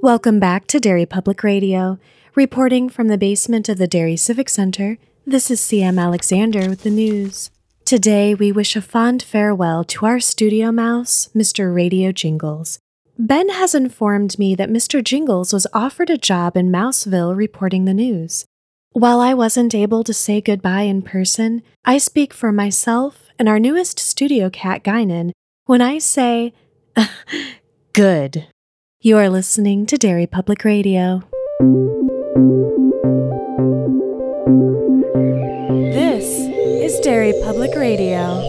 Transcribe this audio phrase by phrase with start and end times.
[0.00, 1.98] Welcome back to Derry Public Radio.
[2.36, 4.96] Reporting from the basement of the Derry Civic Center,
[5.26, 7.50] this is CM Alexander with the news.
[7.84, 11.74] Today, we wish a fond farewell to our studio mouse, Mr.
[11.74, 12.78] Radio Jingles.
[13.18, 15.02] Ben has informed me that Mr.
[15.02, 18.44] Jingles was offered a job in Mouseville reporting the news.
[18.92, 23.58] While I wasn't able to say goodbye in person, I speak for myself and our
[23.58, 25.32] newest studio cat, Guinan,
[25.66, 26.54] when I say,
[27.92, 28.46] good.
[29.00, 31.22] You are listening to Derry Public Radio.
[35.92, 38.42] This is Derry Public Radio.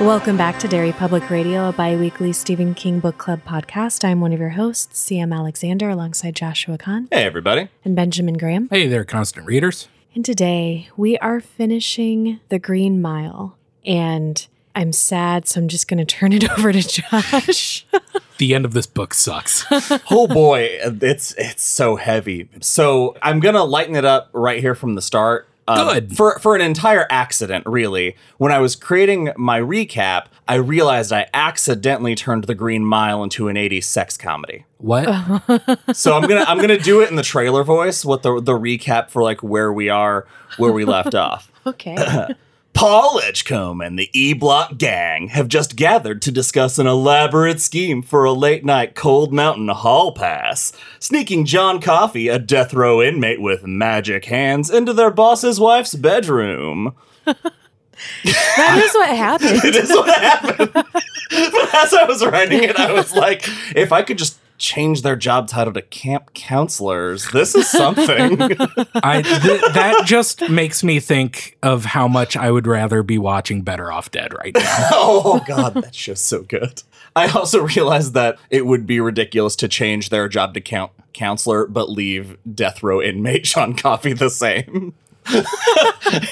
[0.00, 4.04] Welcome back to Derry Public Radio, a bi weekly Stephen King Book Club podcast.
[4.04, 7.68] I'm one of your hosts, CM Alexander, alongside Joshua Kahn Hey, everybody.
[7.84, 8.68] and Benjamin Graham.
[8.70, 9.88] Hey there, constant readers.
[10.14, 13.56] And today we are finishing The Green Mile.
[13.84, 17.86] And I'm sad, so I'm just going to turn it over to Josh.
[18.38, 19.64] The end of this book sucks.
[20.10, 22.48] Oh boy, it's it's so heavy.
[22.60, 25.48] So I'm gonna lighten it up right here from the start.
[25.68, 26.16] Um, Good.
[26.16, 28.16] for for an entire accident, really.
[28.38, 33.46] When I was creating my recap, I realized I accidentally turned The Green Mile into
[33.46, 34.64] an '80s sex comedy.
[34.78, 35.04] what?
[35.94, 39.10] So I'm gonna I'm gonna do it in the trailer voice, what the the recap
[39.10, 41.52] for like where we are, where we left off.
[41.64, 41.94] okay.
[42.74, 48.02] Paul Edgecombe and the E Block gang have just gathered to discuss an elaborate scheme
[48.02, 53.40] for a late night Cold Mountain Hall pass, sneaking John Coffey, a death row inmate
[53.40, 56.94] with magic hands, into their boss's wife's bedroom.
[58.24, 59.60] That is what happened.
[59.64, 60.70] It is what happened.
[60.74, 63.44] but as I was writing it, I was like,
[63.76, 68.40] if I could just change their job title to camp counselors, this is something.
[68.94, 73.62] I th- that just makes me think of how much I would rather be watching
[73.62, 74.62] Better Off Dead right now.
[74.92, 76.82] oh god, that show's so good.
[77.14, 81.66] I also realized that it would be ridiculous to change their job to count counselor,
[81.66, 84.94] but leave death row inmate Sean Coffey the same.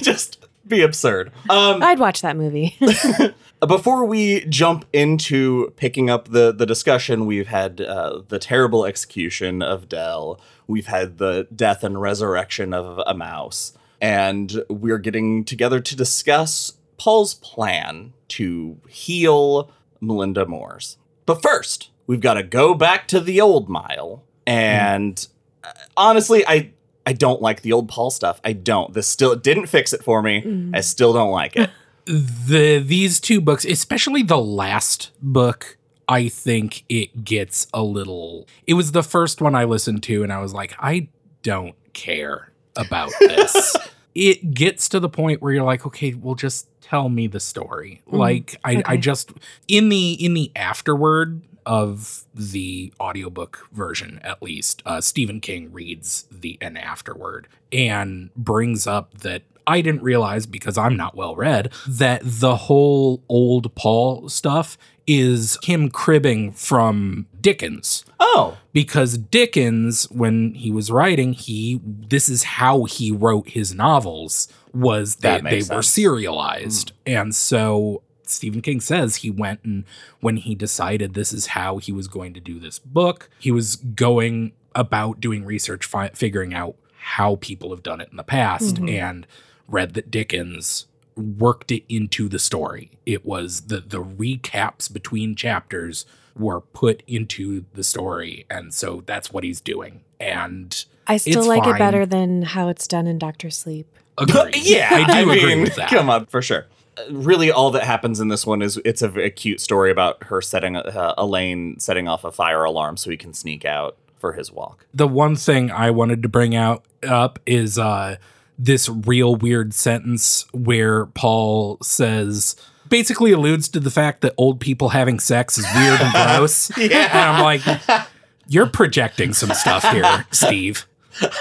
[0.01, 0.40] Just
[0.71, 1.33] be absurd.
[1.51, 2.79] Um, I'd watch that movie.
[3.67, 9.63] before we jump into picking up the the discussion, we've had uh, the terrible execution
[9.63, 10.41] of Del.
[10.67, 16.75] We've had the death and resurrection of a mouse, and we're getting together to discuss
[16.97, 19.71] Paul's plan to heal
[20.01, 20.97] Melinda Moores.
[21.27, 25.27] But first, we've got to go back to the old mile, and
[25.63, 26.73] uh, honestly, I.
[27.11, 28.41] I don't like the old Paul stuff.
[28.45, 28.95] I don't.
[28.95, 30.43] This still didn't fix it for me.
[30.43, 30.77] Mm.
[30.77, 31.69] I still don't like it.
[32.07, 35.77] The these two books, especially the last book,
[36.09, 38.49] I think it gets a little.
[38.67, 41.09] It was the first one I listened to, and I was like, I
[41.43, 43.77] don't care about this.
[44.15, 48.03] it gets to the point where you're like, okay, well, just tell me the story.
[48.09, 48.17] Mm-hmm.
[48.17, 49.33] Like, I, I just
[49.69, 56.27] in the in the afterword of the audiobook version at least uh, stephen king reads
[56.31, 61.73] the an afterword and brings up that i didn't realize because i'm not well read
[61.87, 64.77] that the whole old paul stuff
[65.11, 68.05] is him cribbing from dickens.
[68.21, 74.47] Oh, because Dickens, when he was writing, he this is how he wrote his novels
[74.73, 79.85] was That that they were serialized, and so Stephen King says he went and
[80.21, 83.77] when he decided this is how he was going to do this book, he was
[83.77, 88.77] going about doing research, fi- figuring out how people have done it in the past,
[88.77, 88.89] mm-hmm.
[88.89, 89.27] and
[89.67, 90.87] read that Dickens
[91.17, 92.93] worked it into the story.
[93.07, 99.33] It was the the recaps between chapters were put into the story, and so that's
[99.33, 100.03] what he's doing.
[100.19, 103.87] And I still It's like it better than how it's done in Doctor Sleep.
[104.19, 104.53] agree.
[104.57, 105.91] yeah, I do agree mean, with that.
[105.91, 106.67] Come on, for sure.
[107.11, 110.77] Really, all that happens in this one is it's a cute story about her setting
[110.77, 114.85] uh, Elaine setting off a fire alarm so he can sneak out for his walk.
[114.93, 118.17] the one thing I wanted to bring out up is uh
[118.59, 122.55] this real weird sentence where Paul says
[122.91, 126.77] basically alludes to the fact that old people having sex is weird and gross.
[126.77, 127.09] Yeah.
[127.11, 128.07] And I'm like,
[128.49, 130.87] you're projecting some stuff here, Steve.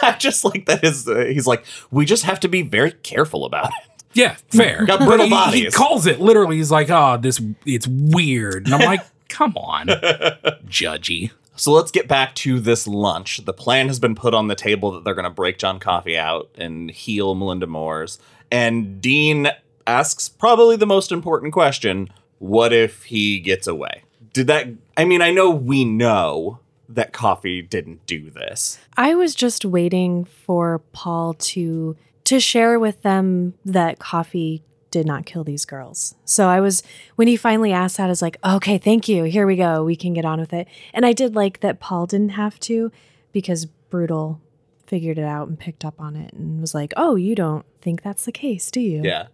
[0.01, 3.43] I just like that his uh, he's like we just have to be very careful
[3.45, 3.88] about it.
[4.13, 4.85] Yeah, fair.
[4.85, 6.57] Got brittle he, he calls it literally.
[6.57, 9.87] He's like, "Oh, this it's weird," and I'm like, "Come on,
[10.67, 13.43] judgy." So let's get back to this lunch.
[13.43, 16.17] The plan has been put on the table that they're going to break John Coffey
[16.17, 18.17] out and heal Melinda Moores.
[18.49, 19.49] And Dean
[19.85, 24.03] asks probably the most important question what if he gets away?
[24.31, 28.79] Did that, I mean, I know we know that Coffey didn't do this.
[28.95, 31.97] I was just waiting for Paul to
[32.29, 34.61] to share with them that Coffey
[34.91, 36.13] did not kill these girls.
[36.25, 36.83] So I was
[37.15, 39.23] when he finally asked that, I was like, okay, thank you.
[39.23, 39.83] Here we go.
[39.83, 40.67] We can get on with it.
[40.93, 42.91] And I did like that Paul didn't have to
[43.31, 44.39] because Brutal
[44.85, 48.03] figured it out and picked up on it and was like, oh, you don't think
[48.03, 49.01] that's the case, do you?
[49.03, 49.27] Yeah.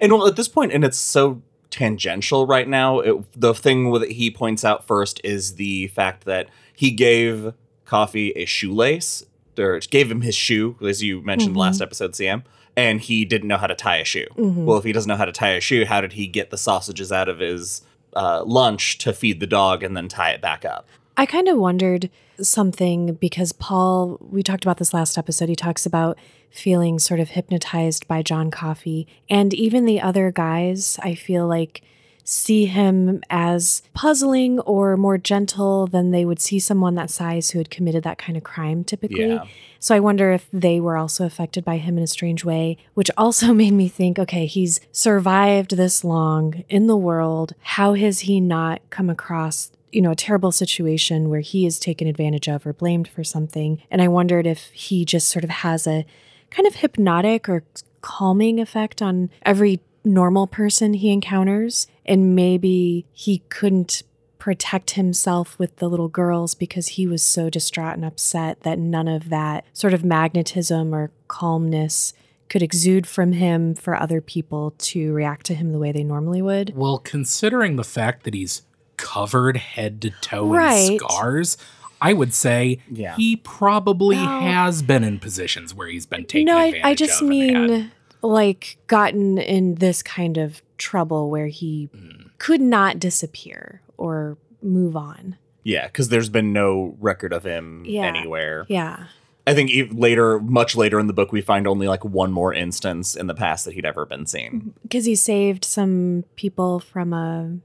[0.00, 4.10] And well, at this point, and it's so tangential right now, it, the thing that
[4.10, 7.54] he points out first is the fact that he gave
[7.84, 9.24] Coffey a shoelace,
[9.58, 11.58] or gave him his shoe, as you mentioned Mhm.
[11.60, 12.44] last episode, Sam,
[12.76, 14.26] and he didn't know how to tie a shoe.
[14.36, 14.64] Mhm.
[14.64, 16.56] Well, if he doesn't know how to tie a shoe, how did he get the
[16.58, 17.82] sausages out of his
[18.16, 20.88] uh, lunch to feed the dog and then tie it back up?
[21.16, 22.10] I kind of wondered
[22.40, 25.48] something because Paul, we talked about this last episode.
[25.48, 26.18] He talks about
[26.50, 29.06] feeling sort of hypnotized by John Coffey.
[29.28, 31.82] And even the other guys, I feel like,
[32.30, 37.58] see him as puzzling or more gentle than they would see someone that size who
[37.58, 39.30] had committed that kind of crime typically.
[39.30, 39.44] Yeah.
[39.80, 43.10] So I wonder if they were also affected by him in a strange way, which
[43.16, 47.54] also made me think okay, he's survived this long in the world.
[47.62, 52.06] How has he not come across, you know, a terrible situation where he is taken
[52.06, 53.82] advantage of or blamed for something?
[53.90, 56.06] And I wondered if he just sort of has a
[56.52, 57.64] kind of hypnotic or
[58.02, 61.86] calming effect on every normal person he encounters.
[62.10, 64.02] And maybe he couldn't
[64.38, 69.06] protect himself with the little girls because he was so distraught and upset that none
[69.08, 72.12] of that sort of magnetism or calmness
[72.48, 76.42] could exude from him for other people to react to him the way they normally
[76.42, 76.74] would.
[76.74, 78.62] Well, considering the fact that he's
[78.96, 80.92] covered head to toe Right.
[80.92, 81.56] in scars,
[82.00, 83.14] I would say Yeah.
[83.16, 86.94] he probably Well- has been in positions where he's been taken no, I, advantage I
[86.94, 87.90] just of mean
[88.22, 92.30] like gotten in this kind of trouble where he Mm.
[92.38, 95.36] could not disappear or move on.
[95.62, 98.06] Yeah, because there's been no record of him Yeah.
[98.06, 98.66] anywhere.
[98.68, 99.04] Yeah.
[99.46, 103.14] I think later, much later in the book, we find only like one more instance
[103.14, 104.74] in the past that he'd ever been seen.
[104.82, 107.58] Because he saved some people from a.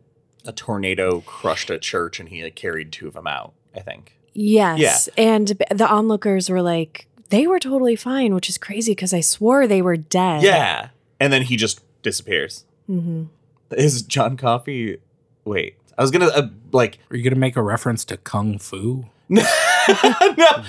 [0.47, 3.53] A tornado crushed a church, and he like, carried two of them out.
[3.75, 4.13] I think.
[4.33, 5.09] Yes.
[5.17, 5.23] Yeah.
[5.23, 9.65] And the onlookers were like, they were totally fine, which is crazy because I swore
[9.67, 10.43] they were dead.
[10.43, 10.89] Yeah,
[11.19, 12.63] and then he just disappears.
[12.87, 13.23] Hmm
[13.71, 14.97] Is John Coffey?
[15.43, 18.57] Wait, I was gonna uh, like Are you going to make a reference to kung
[18.59, 19.05] fu?
[19.29, 19.43] no.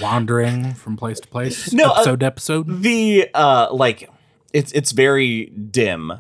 [0.01, 2.83] Wandering from place to place, No, uh, episode to episode.
[2.83, 4.11] the uh like
[4.53, 6.13] it's it's very dim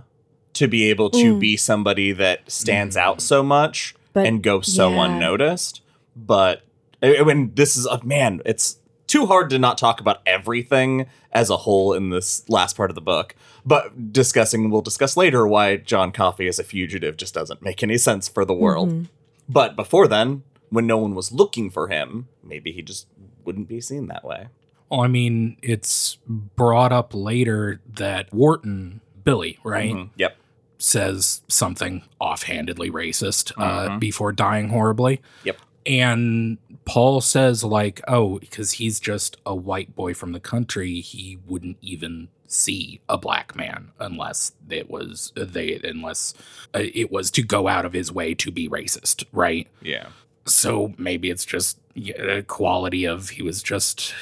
[0.55, 1.41] to be able to Mm.
[1.41, 5.05] be somebody that stands out so much But and go so yeah.
[5.07, 5.83] unnoticed
[6.15, 6.63] but
[7.03, 11.07] I I mean this is a man it's too hard to not talk about everything
[11.33, 15.47] as a whole in this last part of the book but discussing we'll discuss later
[15.47, 19.07] why John Coffey as a fugitive just doesn't make any sense for the world Mhm.
[19.49, 23.07] but before then when no one was looking for him maybe he just
[23.45, 24.49] wouldn't be seen that way
[24.89, 30.11] Well, I mean, it's brought up later that Wharton, Billy, right, Mhm.
[30.17, 30.37] yep
[30.79, 33.99] says something offhandedly racist uh, Mhm.
[34.01, 35.21] before dying horribly.
[35.45, 35.57] Yep.
[35.87, 41.37] And Paul says, like, oh, because he's just a white boy from the country, he
[41.47, 46.33] wouldn't even see a black man unless it was they unless
[46.77, 49.67] uh, it was to go out of his way to be racist, right?
[49.83, 50.07] yeah
[50.45, 51.79] So maybe it's just
[52.17, 54.15] a quality of he was just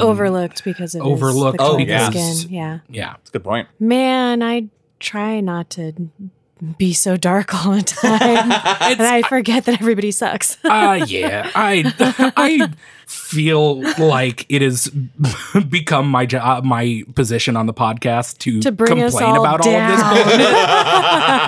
[0.00, 2.10] Overlooked because of Overlooked his, the Oh, color of yeah.
[2.10, 2.50] skin.
[2.50, 2.78] Yeah.
[2.88, 3.12] Yeah.
[3.12, 3.68] That's a good point.
[3.78, 4.68] Man, I
[5.00, 5.92] try not to
[6.78, 8.52] be so dark all the time.
[8.52, 10.58] and I forget that everybody sucks.
[10.64, 11.84] uh yeah i
[12.36, 12.68] i
[13.06, 14.88] feel like it has
[15.68, 19.66] become my job my position on the podcast to, To bring us complain all about
[19.66, 20.38] all of this down.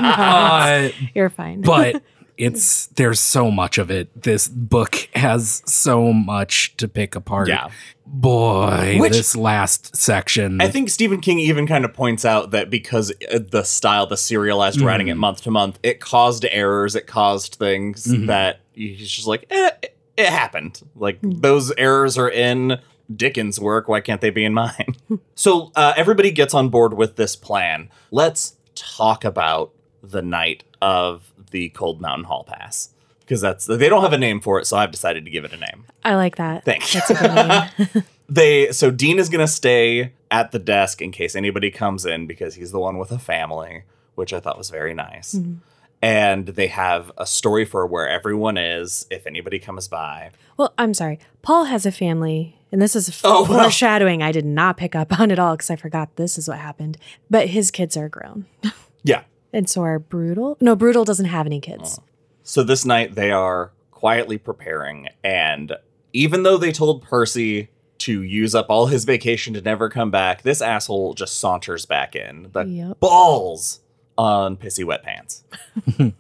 [0.03, 1.61] No, uh, You're fine.
[1.61, 2.03] but
[2.43, 7.69] it's there's so much of it this book has so much to pick apart Yeah.
[8.07, 12.71] boy Which- this last section I think Stephen King even kind of points out that
[12.71, 17.07] because uh, the style, the serialized writing it month to month, it caused errors, it
[17.07, 18.27] caused things Mhm.
[18.27, 20.83] that he's just like, eh, it, it happened.
[20.95, 22.79] Like those errors are in
[23.15, 23.89] Dickens' work.
[23.89, 24.95] Why can't they be in mine?
[25.35, 27.89] so uh, everybody gets on board with this plan.
[28.11, 29.73] Let's talk about
[30.03, 32.91] the night of the Cold Mountain Hall Pass.
[33.21, 35.53] Because that's they don't have a name for it, so I've decided to give it
[35.53, 35.85] a name.
[36.05, 36.65] I like that.
[36.65, 36.93] Thanks.
[36.93, 37.15] That's a
[37.95, 42.27] good they so Dean is gonna stay at the desk in case anybody comes in
[42.27, 43.85] because he's the one with a family,
[44.17, 45.35] which I thought was very nice.
[45.35, 45.59] Mhm.
[46.03, 50.33] And they have a story for where everyone is if anybody comes by.
[50.57, 51.21] Well, I'm sorry.
[51.43, 53.61] Paul has a family, and this is Oh, well.
[53.63, 56.59] foreshadowing I did not pick up on at all because I forgot this is what
[56.59, 56.99] happened.
[57.31, 58.47] But his kids are grown.
[59.05, 59.23] Yeah.
[59.53, 60.57] And so are Brutal.
[60.61, 62.01] No, Brutal doesn't have any kids.
[62.43, 65.77] So this night they are quietly preparing, and
[66.13, 67.69] even though they told Percy
[67.99, 72.17] to use up all his vacation to never come back, this asshole just saunters back
[72.17, 72.49] in.
[72.53, 73.01] The Yep.
[73.01, 73.81] balls
[74.19, 75.45] on pissy wet pants.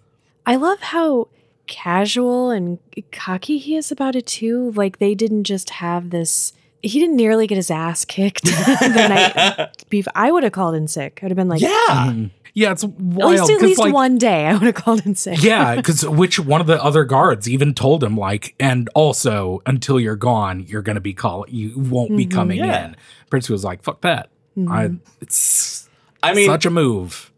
[0.46, 1.28] I love how
[1.66, 2.78] casual and
[3.10, 4.72] cocky he is about it too.
[4.72, 6.52] Like they didn't just have this.
[6.82, 10.06] He didn't nearly get his ass kicked the night beef.
[10.14, 11.18] I would have called in sick.
[11.22, 11.68] I would have been like, yeah.
[12.12, 12.30] Mhm.
[12.54, 13.32] Yeah, it's wild.
[13.34, 15.42] at least wild at least like one day I would have called in sick.
[15.42, 19.98] yeah, because which one of the other guards even told him like, and also until
[19.98, 22.30] you're gone, you're gonna be call you won't be Mhm.
[22.32, 22.86] coming Yeah.
[22.86, 22.96] in.
[23.30, 24.28] Prince was like, "Fuck that."
[24.58, 24.70] Mhm.
[24.70, 24.90] I
[25.22, 25.88] it's
[26.22, 27.32] I mean, such a move.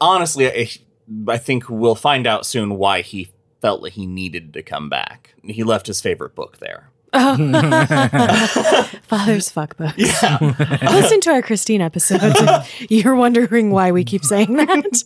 [0.00, 0.68] honestly, I,
[1.28, 3.30] I think we'll find out soon why he
[3.62, 5.34] felt like he needed to come back.
[5.42, 6.90] He left his favorite book there.
[9.02, 9.94] Father's fuck book.
[9.96, 10.38] Yeah.
[10.82, 15.04] Listen to our Christine episodes if you're wondering why we keep saying that.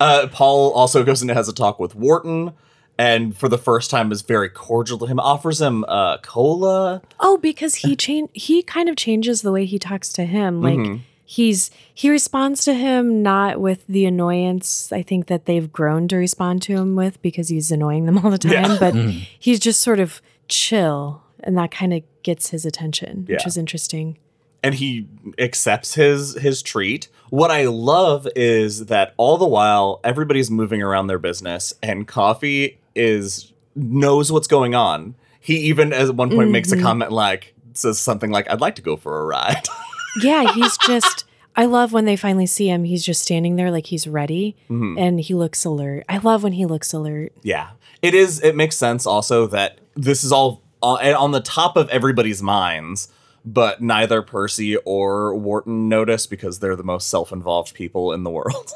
[0.00, 2.52] uh, Paul also goes and has a talk with Wharton,
[2.98, 5.18] and for the first time is very cordial to him.
[5.20, 7.02] Offers him uh, cola.
[7.20, 10.62] Oh, because he change he kind of changes the way he talks to him.
[10.62, 11.00] Like Mhm.
[11.24, 16.16] he's he responds to him not with the annoyance I think that they've grown to
[16.16, 18.76] respond to him with because he's annoying them all the time, Yeah.
[18.78, 19.26] but Mhm.
[19.38, 24.18] he's just sort of chill and that kind of gets his attention, which is interesting.
[24.62, 25.06] and he
[25.38, 27.08] accepts his his treat.
[27.30, 32.78] What I love is that all the while everybody's moving around their business and Coffey
[32.94, 35.14] is knows what's going on.
[35.40, 36.82] He even at one point makes a Mhm.
[36.82, 39.62] comment like says something like I'd like to go for a ride.
[40.22, 41.24] Yeah, he's just
[41.56, 44.94] I love when they finally see him, he's just standing there like he's ready Mhm.
[44.98, 46.04] and he looks alert.
[46.08, 47.32] I love when he looks alert.
[47.42, 47.70] Yeah.
[48.00, 51.88] It is it makes sense also that this is all uh, on the top of
[51.88, 53.08] everybody's minds,
[53.44, 58.72] but neither Percy or Wharton notice because they're the most self-involved people in the world.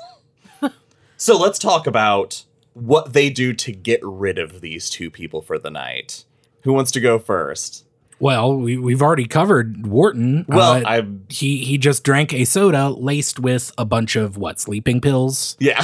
[1.17, 5.59] so let's talk about what they do to get rid of these two people for
[5.59, 6.25] the night.
[6.63, 7.85] Who wants to go first?
[8.21, 10.45] Well, we, we've already covered Wharton.
[10.49, 14.59] Well, Uh, I he he just drank a soda laced with a bunch of what
[14.59, 15.81] sleeping pills, yeah.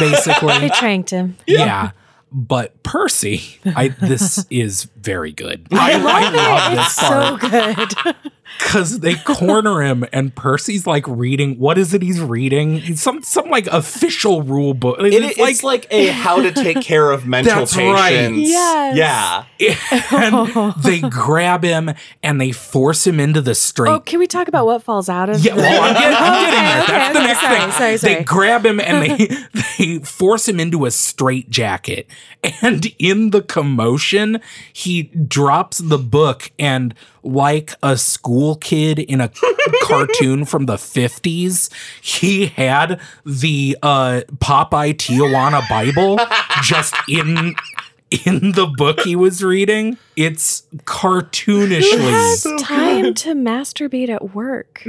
[0.00, 0.70] Basically, they basically.
[0.70, 1.36] tranked him.
[1.46, 1.92] yeah.
[2.32, 5.68] But Percy, I this is very good.
[5.70, 6.76] I love it.
[6.76, 8.32] this It's so good.
[8.58, 11.58] because they corner him and Percy's like reading.
[11.58, 12.76] What is it he's reading?
[12.84, 14.98] It's some some like official rule book.
[15.00, 18.10] It, it's, like, a how to take care of mental That's right.
[18.10, 18.48] patients.
[18.50, 18.96] Yes.
[18.96, 20.16] Yeah.
[20.18, 21.90] and they grab him
[22.22, 25.28] and they force him into the straight Oh, can we talk about what falls out
[25.30, 26.82] of Yeah, the- well, I'm getting, I'm getting there.
[26.82, 27.70] Okay, That's the next sorry, thing.
[27.72, 28.14] Sorry, sorry.
[28.16, 29.28] They grab him and they
[29.78, 32.08] they force him into a straight jacket.
[32.62, 34.40] And in the commotion,
[34.72, 39.30] he drops the book and like a school kid in a
[39.82, 46.18] cartoon from the 50s, he had the uh Popeye Tijuana Bible
[46.62, 47.54] just in
[48.10, 49.98] in the book he was reading.
[50.16, 54.84] It's Who cartoonishly has time to masturbate at work?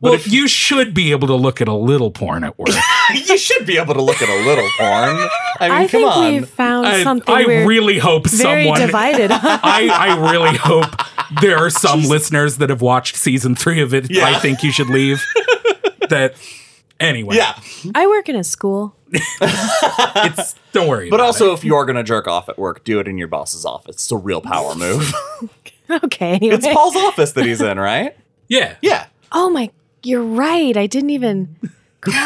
[0.00, 2.68] well, if, you should be able to look at a little porn at work.
[3.14, 5.28] you should be able to look at a little porn.
[5.60, 6.32] I mean, I come think on.
[6.32, 8.80] we've found I, something I we're really hope very someone.
[8.80, 9.30] divided.
[9.32, 10.94] I, I really hope
[11.40, 14.10] there are some listeners that have watched season three of it.
[14.10, 14.26] Yeah.
[14.26, 15.22] I think you should leave.
[16.08, 16.34] that
[17.00, 17.36] anyway.
[17.36, 17.58] yeah,
[17.94, 18.94] I work in a school.
[19.12, 21.10] it's don't worry.
[21.10, 21.54] but about also it.
[21.54, 23.96] if you are gonna jerk off at work, do it in your boss's office.
[23.96, 25.12] It's a real power move.
[25.90, 26.54] Okay, anyway.
[26.56, 28.16] it's Paul's office that he's in, right?
[28.48, 29.06] yeah, Yeah.
[29.32, 29.70] oh my,
[30.02, 30.76] you're right.
[30.76, 31.56] I didn't even.
[32.00, 32.16] Gross.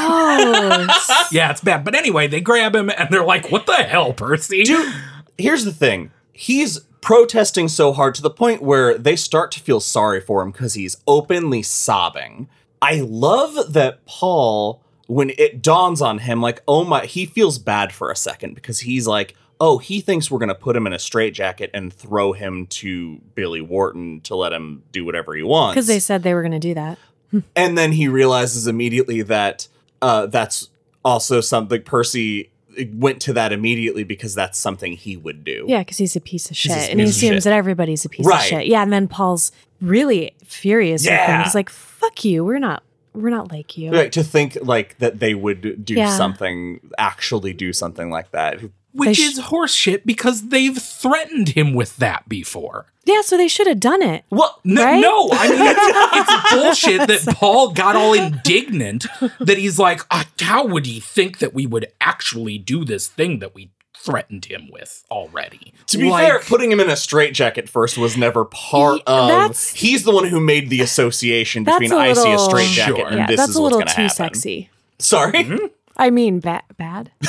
[1.32, 1.84] yeah, it's bad.
[1.84, 4.94] But anyway, they grab him and they're like, "What the hell, Percy?" Dude,
[5.36, 6.10] here's the thing.
[6.32, 10.50] He's protesting so hard to the point where they start to feel sorry for him
[10.50, 12.48] because he's openly sobbing.
[12.82, 17.92] I love that Paul, when it dawns on him, like, oh my, he feels bad
[17.92, 20.92] for a second because he's like, oh, he thinks we're going to put him in
[20.92, 25.76] a straitjacket and throw him to Billy Wharton to let him do whatever he wants.
[25.76, 26.98] Because they said they were going to do that.
[27.54, 29.68] And then he realizes immediately that
[30.02, 30.70] uh, that's
[31.04, 32.50] also something Percy
[32.94, 35.64] went to that immediately because that's something he would do.
[35.68, 36.90] Yeah, because he's a piece of He's shit.
[36.90, 37.44] And he assumes shit.
[37.44, 38.40] that everybody's a piece Right.
[38.40, 38.66] of shit.
[38.66, 41.16] Yeah, and then Paul's really furious with him.
[41.18, 41.44] Yeah.
[41.44, 42.44] He's like, fuck you.
[42.44, 42.82] We're not
[43.14, 43.90] we're not like you.
[43.92, 46.10] Right, to think like that they would do Yeah.
[46.14, 48.60] something, actually do something like that.
[48.96, 52.86] Which sh- is horseshit because they've threatened him with that before.
[53.04, 54.24] Yeah, so they should have done it.
[54.30, 55.00] Well, N- Right?
[55.00, 55.80] No, I mean it's,
[56.32, 56.52] it's
[56.86, 59.06] bullshit that Paul got all indignant
[59.38, 63.38] that he's like, "Ah, how would he think that we would actually do this thing
[63.38, 65.72] that we threatened him with already?
[65.86, 69.28] to be Like, fair, putting him in a straitjacket first was never part Yeah, of.
[69.28, 72.96] that's- He's the one who made the association That's between a I see a straitjacket
[72.96, 73.06] Sure.
[73.06, 74.16] and yeah, this that's is a what's little going to too happen.
[74.16, 74.70] sexy.
[74.98, 75.32] Sorry.
[75.32, 75.66] Mm-hmm.
[75.96, 77.10] I mean, ba- bad.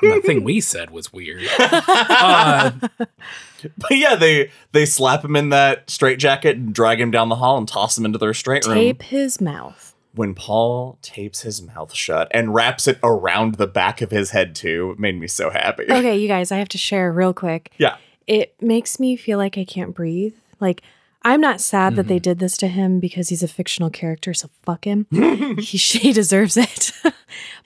[0.00, 1.42] the thing we said was weird.
[1.58, 2.70] Uh,
[3.78, 7.56] But yeah, they they slap him in that straitjacket and drag him down the hall
[7.58, 8.74] and toss him into their straight room.
[8.76, 9.94] Tape his mouth.
[10.14, 14.54] when Paul tapes his mouth shut and wraps it around the back of his head
[14.54, 15.84] too, it made me so happy.
[15.84, 17.72] Okay, you guys, I have to share real quick.
[17.78, 17.96] Yeah.
[18.26, 20.34] It makes me feel like I can't breathe.
[20.60, 20.82] Like,
[21.22, 22.08] I'm not sad that Mm-hmm.
[22.08, 25.06] they did this to him because he's a fictional character, so fuck him.
[25.58, 26.92] he, he deserves it.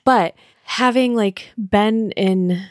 [0.05, 0.35] but
[0.71, 2.63] having like been in,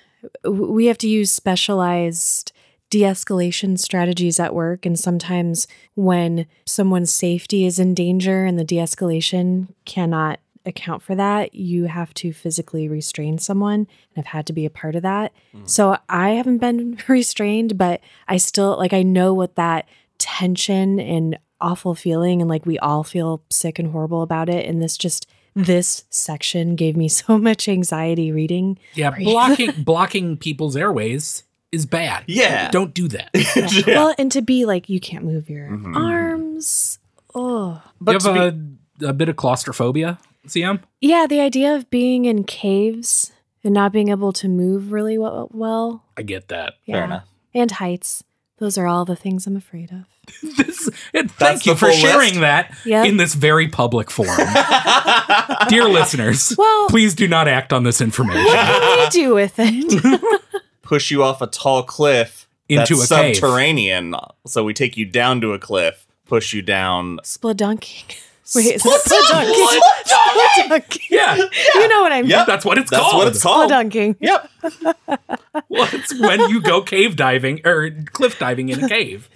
[0.45, 2.53] we have to use specialized
[2.89, 4.85] de escalation strategies at work.
[4.85, 11.13] And sometimes when someone's safety is in danger and the de escalation cannot account for
[11.15, 13.85] that, you have to physically restrain someone.
[14.15, 15.33] And I've had to be a part of that.
[15.53, 15.69] Mm.
[15.69, 21.37] So I haven't been restrained, but I still like, I know what that tension and
[21.59, 24.65] awful feeling and like we all feel sick and horrible about it.
[24.65, 28.77] And this just, this section gave me so much anxiety reading.
[28.93, 32.23] Yeah, blocking blocking people's airways is bad.
[32.27, 32.71] Yeah.
[32.71, 33.29] Don't do that.
[33.85, 33.95] Yeah.
[33.95, 35.95] Well, and to be like, you can't move your Mhm.
[35.95, 36.99] arms.
[37.35, 38.55] Oh, But you to have
[38.99, 40.81] be- a, a bit of claustrophobia, CM?
[40.99, 41.27] yeah.
[41.29, 43.31] The idea of being in caves
[43.63, 45.49] and not being able to move really well.
[45.53, 46.73] well I get that.
[46.85, 46.95] yeah.
[46.95, 47.23] Fair enough.
[47.53, 48.23] And heights.
[48.59, 50.05] Those are all the things I'm afraid of.
[50.57, 50.89] This,
[51.37, 52.41] thank you for sharing list?
[52.41, 53.05] that Yep.
[53.07, 54.37] in this very public forum.
[55.69, 59.55] Dear listeners, Well, please do not act on this information what can we do with
[59.57, 60.21] it?
[60.83, 63.35] Push you off a tall cliff into that's a cave.
[63.37, 64.13] subterranean.
[64.45, 67.17] So we take you down to a cliff, push you down.
[67.23, 68.15] Spludunking.
[68.55, 69.79] Wait, is it spludunking?
[70.05, 71.01] Spludunking.
[71.09, 71.35] Yeah,
[71.75, 72.31] You know what I mean.
[72.31, 72.47] Yep.
[72.47, 73.15] that's what it's That's called.
[73.17, 73.71] what it's called.
[73.71, 74.15] Spludunking.
[74.19, 74.49] Yep.
[75.67, 79.29] Well, it's when you go cave diving or cliff diving in a cave.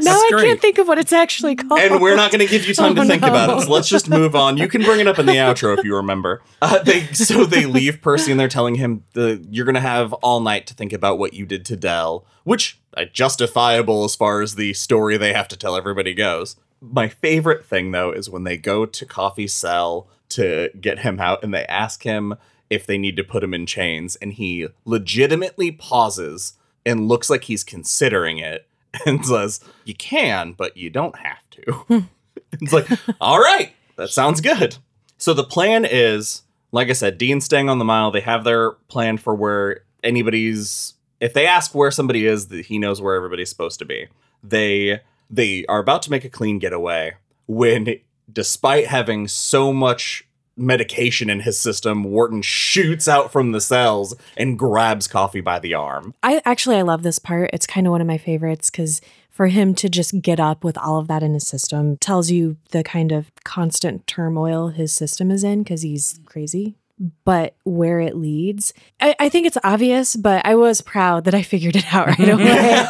[0.00, 0.44] Now I great.
[0.44, 1.80] can't think of what it's actually called.
[1.80, 3.28] And we're not going to give you time Oh, to think no.
[3.28, 3.62] about it.
[3.64, 4.56] So let's just move on.
[4.56, 6.42] You can bring it up in the outro if you remember.
[6.62, 10.12] Uh, they so they leave Percy and they're telling him the you're going to have
[10.14, 14.40] all night to think about what you did to Del, which uh, justifiable as far
[14.42, 16.56] as the story they have to tell everybody goes.
[16.82, 21.42] My favorite thing though is when they go to Coffey cell to get him out
[21.42, 22.34] and they ask him
[22.68, 26.54] if they need to put him in chains and he legitimately pauses
[26.84, 28.66] and looks like he's considering it
[29.06, 32.08] and says, "You can, but you don't have to."
[32.60, 32.88] it's like,
[33.20, 34.76] "All right, that sounds good."
[35.18, 38.10] So the plan is, like I said, Dean's staying on the mile.
[38.10, 42.78] They have their plan for where anybody's if they ask where somebody is, that he
[42.78, 44.08] knows where everybody's supposed to be.
[44.42, 45.00] They
[45.32, 47.14] they are about to make a clean getaway
[47.46, 47.96] when
[48.30, 50.24] despite having so much
[50.56, 55.74] medication in his system, Wharton shoots out from the cells and grabs Coffey by the
[55.74, 56.14] arm.
[56.22, 57.50] I actually I love this part.
[57.52, 60.76] It's kind of one of my favorites because for him to just get up with
[60.76, 65.30] all of that in his system tells you the kind of constant turmoil his system
[65.30, 66.76] is in because he's crazy.
[67.24, 71.42] But where it leads, I, I think it's obvious, but I was proud that I
[71.52, 72.86] figured it out right away.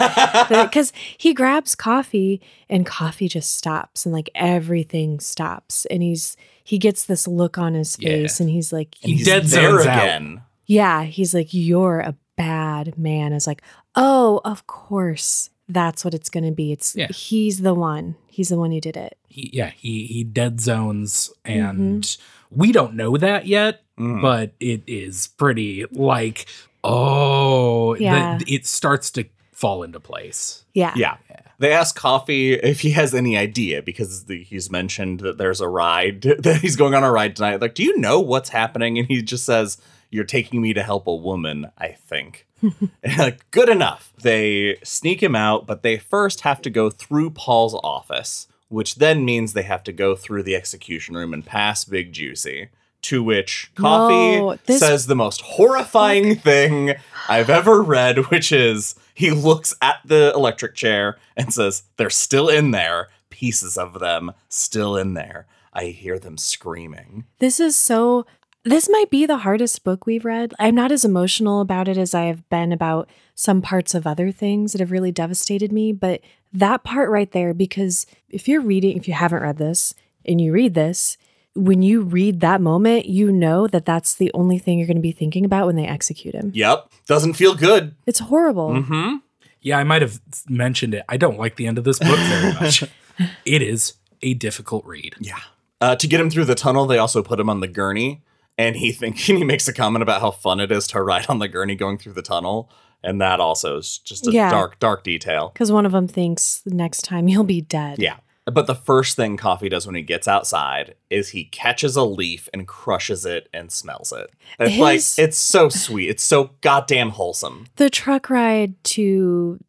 [0.66, 5.86] Because he grabs Coffey and Coffey just stops and like everything stops.
[5.86, 8.10] And he's, he gets this look on his Yeah.
[8.10, 9.86] face and he's like, He He's dead there out.
[9.86, 10.42] again.
[10.66, 13.32] yeah, he's like, You're a bad man.
[13.32, 13.62] It's like,
[13.96, 15.48] Oh, of course.
[15.68, 16.72] That's what it's going to be.
[16.72, 17.06] It's Yeah.
[17.08, 18.16] he's the one.
[18.26, 19.16] He's the one who did it.
[19.28, 22.22] He, yeah, he he dead zones, and Mm-hmm.
[22.54, 24.22] We don't know that yet, Mm.
[24.22, 26.46] but it is pretty like
[26.82, 30.64] oh, the- it starts to fall into place.
[30.74, 30.92] Yeah.
[30.96, 31.16] Yeah.
[31.58, 35.68] They ask Coffey if he has any idea because the, he's mentioned that there's a
[35.68, 37.60] ride, that he's going on a ride tonight.
[37.60, 38.98] Like, do you know what's happening?
[38.98, 39.78] And he just says,
[40.10, 42.46] You're taking me to help a woman, I think.
[43.18, 44.12] Like, good enough.
[44.22, 49.24] They sneak him out, but they first have to go through Paul's office, which then
[49.24, 52.68] means they have to go through the execution room and pass Big Juicy.
[53.02, 56.94] To which Coffey No, this- says the most horrifying thing
[57.28, 62.48] I've ever read, which is he looks at the electric chair and says, They're still
[62.48, 65.46] in there, pieces of them still in there.
[65.72, 67.24] I hear them screaming.
[67.40, 68.24] This is so
[68.64, 70.54] this might be the hardest book we've read.
[70.60, 74.30] I'm not as emotional about it as I have been about some parts of other
[74.30, 76.20] things that have really devastated me, but
[76.52, 80.52] that part right there because if you're reading if you haven't read this and you
[80.52, 81.16] read this,
[81.54, 85.02] when you read that moment, you know that that's the only thing you're going to
[85.02, 86.50] be thinking about when they execute him.
[86.54, 87.94] Yep, doesn't feel good.
[88.06, 88.70] It's horrible.
[88.70, 89.16] Mm-hmm.
[89.60, 91.04] Yeah, I might have mentioned it.
[91.08, 92.82] I don't like the end of this book very much.
[93.44, 95.14] it is a difficult read.
[95.20, 95.38] Yeah.
[95.80, 98.22] Uh, to get him through the tunnel, they also put him on the gurney,
[98.56, 101.38] and he thinks he makes a comment about how fun it is to ride on
[101.38, 102.70] the gurney going through the tunnel,
[103.02, 104.50] and that also is just a Yeah.
[104.50, 105.50] dark, dark detail.
[105.52, 107.98] Because one of them thinks next time you'll be dead.
[107.98, 108.16] Yeah.
[108.44, 112.48] But the first thing Coffey does when he gets outside is he catches a leaf
[112.52, 114.30] and crushes it and smells it.
[114.58, 116.10] It's like it's so sweet.
[116.10, 117.66] It's so goddamn wholesome.
[117.76, 119.60] The truck ride to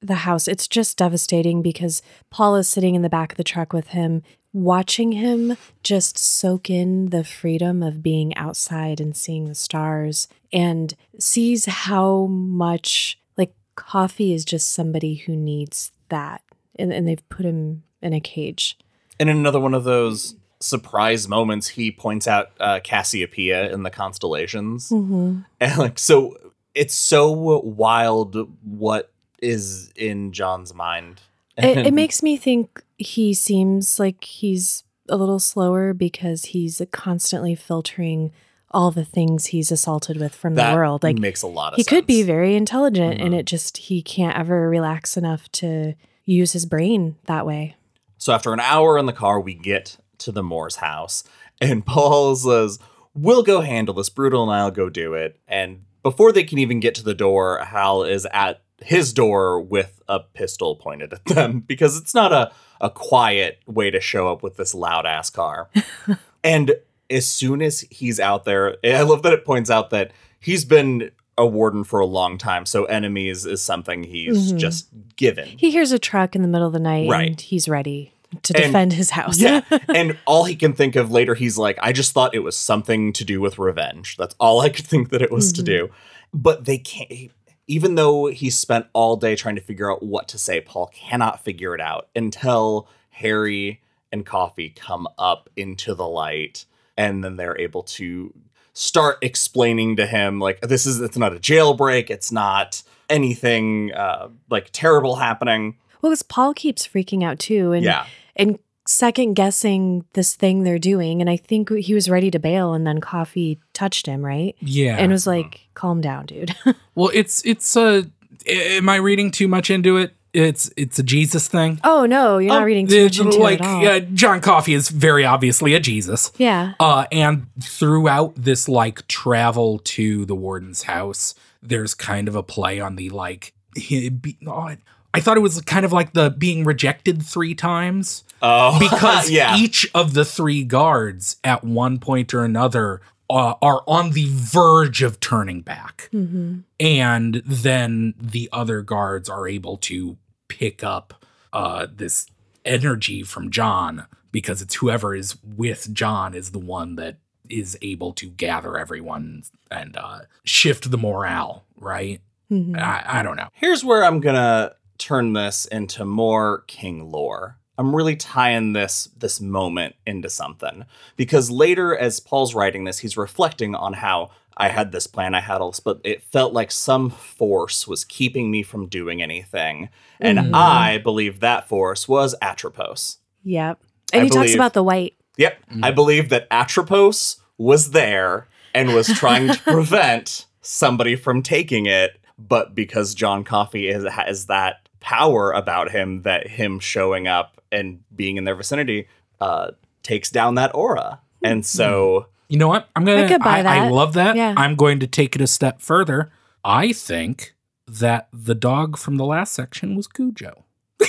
[0.00, 2.00] the house, it's just devastating because
[2.30, 4.22] Paul is sitting in the back of the truck with him
[4.56, 10.94] watching him just soak in the freedom of being outside and seeing the stars and
[11.18, 16.40] sees how much like Coffey is just somebody who needs that
[16.76, 18.78] and, and they've put him in a cage
[19.20, 23.90] And in another one of those surprise moments, he points out uh, Cassiopeia in the
[23.90, 24.88] constellations.
[24.88, 25.40] mm-hmm.
[25.60, 26.34] And like, so
[26.74, 31.20] it's so wild what is in John's mind.
[31.58, 37.54] it, it makes me think he seems like he's a little slower because he's constantly
[37.54, 38.32] filtering
[38.72, 41.76] all the things he's assaulted with from that the world like makes a lot of
[41.76, 41.90] he sense.
[41.90, 43.38] could be very intelligent and Mhm.
[43.38, 47.76] it just he can't ever relax enough to use his brain that way
[48.18, 51.22] So after an hour in the car, we get to the Moore's house,
[51.60, 52.78] and Paul says,
[53.14, 54.08] "We'll go handle this.
[54.08, 57.58] Brutal and I'll go do it." And before they can even get to the door,
[57.62, 62.52] Hal is at his door with a pistol pointed at them because it's not a
[62.78, 65.70] a quiet way to show up with this loud ass car.
[66.44, 66.74] and
[67.08, 70.10] as soon as he's out there, I love that it points out that
[70.40, 74.58] he's been a warden for a long time, so enemies is something he's Mhm.
[74.58, 75.48] just given.
[75.56, 77.28] he hears a truck in the middle of the night Right.
[77.30, 78.12] and he's ready
[78.42, 79.62] to And- defend his house Yeah.
[79.94, 83.12] and all he can think of later, he's like, I just thought it was something
[83.14, 84.16] to do with revenge.
[84.18, 85.66] That's all I could think that it was to Mhm.
[85.66, 85.88] do.
[86.34, 87.30] But they can't,
[87.66, 91.44] even though he spent all day trying to figure out what to say, Paul cannot
[91.44, 93.80] figure it out until Harry
[94.12, 96.64] and Coffey come up into the light.
[96.96, 98.32] And then they're able to
[98.72, 102.08] start explaining to him, like, this is, it's not a jailbreak.
[102.08, 105.76] It's not anything uh, like terrible happening.
[106.02, 108.06] well because paul keeps freaking out too and yeah.
[108.36, 112.72] and second guessing this thing they're doing and i think he was ready to bail
[112.72, 114.96] and then Coffey touched him right Yeah.
[114.96, 116.54] and was like calm down dude
[116.94, 118.04] well, it's it's a.
[118.48, 120.14] Am I reading too much into it?
[120.32, 121.80] It's it's a Jesus thing.
[121.82, 124.40] oh no you're not Um, reading too much into like it at all yeah, John
[124.40, 126.30] Coffey is very obviously a Jesus.
[126.36, 132.42] yeah Uh, and throughout this like travel to the warden's house, there's kind of a
[132.42, 133.52] play on the like.
[133.74, 134.76] he- be- oh,
[135.14, 139.56] I thought it was kind of like the being rejected three times Oh, because yeah.
[139.56, 145.02] each of the three guards at one point or another uh, are on the verge
[145.02, 150.16] of turning back, hmm and then the other guards are able to
[150.48, 152.26] pick up uh, this
[152.66, 157.16] energy from John because it's whoever is with John is the one that
[157.48, 161.64] is able to gather everyone and uh, shift the morale.
[161.78, 162.20] Right?
[162.50, 163.48] hmm I, I don't know.
[163.54, 167.58] Here's where I'm gonna turn this into more king lore.
[167.78, 170.84] I'm really tying this this moment into something
[171.16, 175.40] because later, as Paul's writing this, he's reflecting on how I had this plan, I
[175.40, 179.90] had all this, but it felt like some force was keeping me from doing anything,
[180.18, 180.54] and Mhm.
[180.54, 183.18] I believe that force was Atropos.
[183.44, 183.78] Yep.
[184.14, 185.14] I And he talks about the white.
[185.36, 191.84] Yep, I believe that Atropos was there and was trying to prevent somebody from taking
[191.84, 197.60] it, but because John Coffey is, has that power about him, that him showing up
[197.72, 199.08] and being in their vicinity
[199.40, 202.88] uh, takes down that aura, and so You know what?
[202.96, 203.24] I'm gonna.
[203.24, 203.92] I could buy I, that.
[203.92, 204.36] love that.
[204.36, 204.54] Yeah.
[204.56, 206.30] I'm going to take it a step further.
[206.64, 207.54] I think
[207.88, 210.64] that the dog from the last section was Cujo.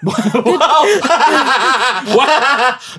[0.00, 0.14] Wow!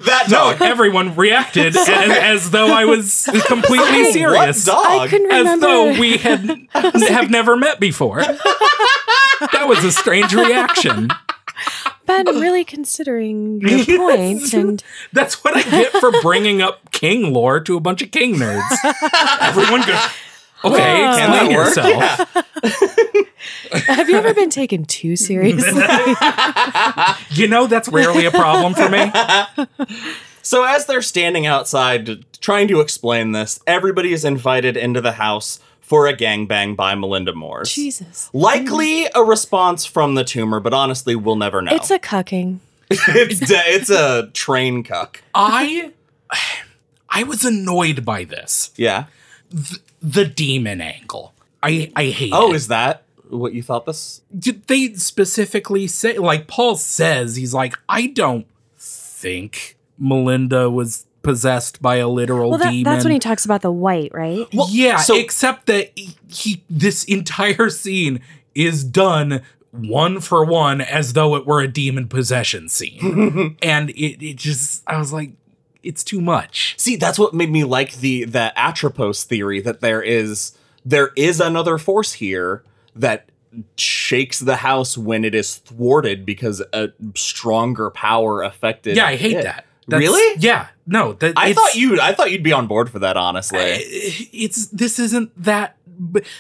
[0.05, 4.65] That No, everyone reacted as, as though I was completely What serious.
[4.65, 4.85] dog?
[4.85, 8.19] I couldn't As though we had have never met before.
[9.39, 11.09] That was a strange reaction.
[12.05, 17.33] Ben, I'm really considering your point, and That's what I get for bringing up king
[17.33, 18.61] lore to a bunch of king nerds.
[19.41, 19.99] Everyone goes,
[20.63, 21.17] okay, Whoa.
[21.17, 21.67] Can explain that work?
[21.67, 22.45] yourself.
[23.73, 23.93] Yeah.
[23.95, 25.83] have you ever been taken too seriously?
[27.31, 29.11] You know, that's rarely a problem for me.
[30.41, 35.59] So as they're standing outside trying to explain this, everybody is invited into the house
[35.89, 37.73] for a gangbang by Melinda Moores.
[37.73, 41.71] Jesus, Likely a response from the tumor, but honestly, we'll never know.
[41.73, 42.59] it's a cucking.
[42.91, 45.23] it's, de- it's a train cuck.
[45.33, 45.91] I
[47.09, 48.69] I was annoyed by this.
[48.77, 49.05] Yeah.
[49.99, 51.33] The demon angle.
[51.63, 52.55] I I hate Oh, it.
[52.57, 54.21] is that what you thought this?
[54.37, 58.45] Did they specifically say like Paul says he's like I don't
[58.77, 62.83] think Melinda was possessed by a literal Well, that, demon.
[62.83, 64.47] that's when he talks about the white, right?
[64.53, 68.21] Well, yeah, so- except that he, he this entire scene
[68.55, 73.55] is done one for one as though it were a demon possession scene.
[73.61, 75.33] and it, it just I was like
[75.83, 76.73] it's too much.
[76.77, 81.39] See, that's what made me like the the Atropos theory that there is there is
[81.39, 82.63] another force here
[82.95, 83.29] that
[83.77, 88.97] shakes the house when it is thwarted because a stronger power affected.
[88.97, 89.43] Yeah, I hate it.
[89.43, 89.65] that.
[89.89, 90.39] That's- Really?
[90.39, 90.67] Yeah.
[90.87, 91.13] No.
[91.13, 93.59] That I thought you I thought you'd be on board for that, honestly.
[93.59, 95.75] it's this isn't that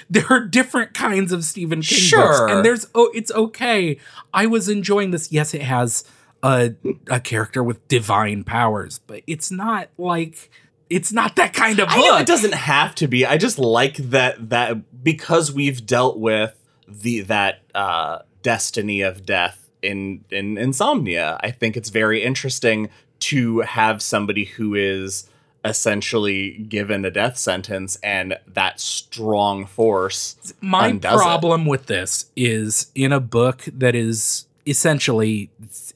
[0.09, 2.27] there are different kinds of Stephen King Sure.
[2.27, 3.97] books and there's oh it's okay
[4.33, 6.05] I was enjoying this yes it has
[6.41, 6.73] a
[7.09, 10.49] a character with divine powers but it's not like
[10.89, 13.25] it's not that kind of book I know it doesn't have to be.
[13.25, 16.55] I just like that that because we've dealt with
[16.87, 21.37] the that uh destiny of death in in insomnia.
[21.43, 25.27] I think it's very interesting to have somebody who is
[25.65, 31.23] essentially given a death sentence and that strong force my undoes it.
[31.23, 35.49] problem with this is in a book that is essentially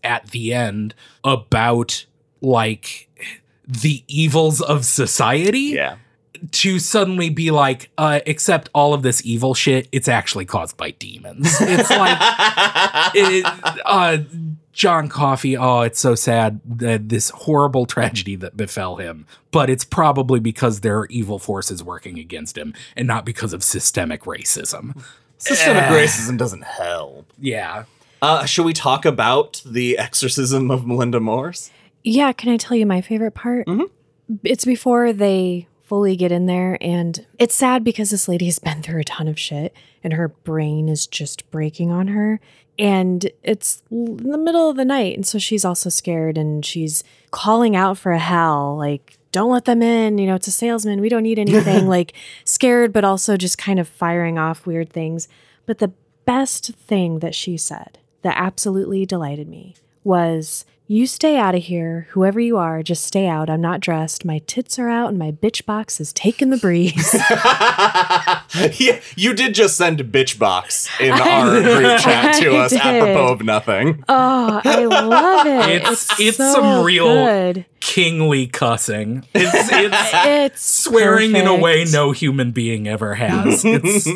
[0.04, 2.06] at the end about
[2.42, 3.10] like
[3.66, 5.96] the evils of society Yeah.
[6.52, 10.92] to suddenly be like uh except all of this evil shit it's actually caused by
[10.92, 12.18] demons it's like
[13.16, 13.46] it,
[13.86, 14.18] uh
[14.74, 19.26] John Coffey, oh, it's so sad that this horrible tragedy that befell him.
[19.52, 23.64] But it's probably because there are evil forces working against him and not because of
[23.64, 25.02] systemic racism.
[25.38, 26.06] Systemic Eh.
[26.06, 27.32] racism doesn't help.
[27.40, 27.84] Yeah.
[28.22, 31.70] Uh, should we talk about the exorcism of Melinda Moores?
[32.04, 33.68] Yeah, can I tell you my favorite part?
[33.68, 33.90] Mhm.
[34.44, 38.82] It's before they fully get in there, and it's sad because this lady has been
[38.82, 42.40] through a ton of shit, and her brain is just breaking on her.
[42.80, 47.04] And it's in the middle of the night, and so she's also scared, and she's
[47.32, 51.00] calling out for a Hal, like, "Don't let them in." You know, it's a salesman.
[51.00, 51.88] We don't need anything.
[51.88, 52.14] like
[52.46, 55.28] scared, but also just kind of firing off weird things.
[55.66, 55.94] But the
[56.26, 62.08] best thing that she said that absolutely delighted me was you stay out of here
[62.12, 65.32] whoever you are just stay out i'm not dressed my tits are out and my
[65.32, 67.14] bitch box is taking the breeze
[68.80, 72.72] yeah, you did just send bitch box in I our group chat to I us
[72.72, 72.82] did.
[72.82, 74.04] apropos of nothing.
[74.08, 77.66] oh i love it It's- it's, it's so some real- good.
[77.80, 79.26] Kingly cussing.
[79.36, 83.64] It's it's it's swearing in a way no human being ever has.
[83.66, 84.08] It's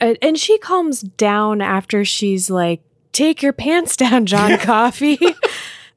[0.00, 2.80] and she calms down after she's like
[3.12, 5.18] take your pants down john Coffey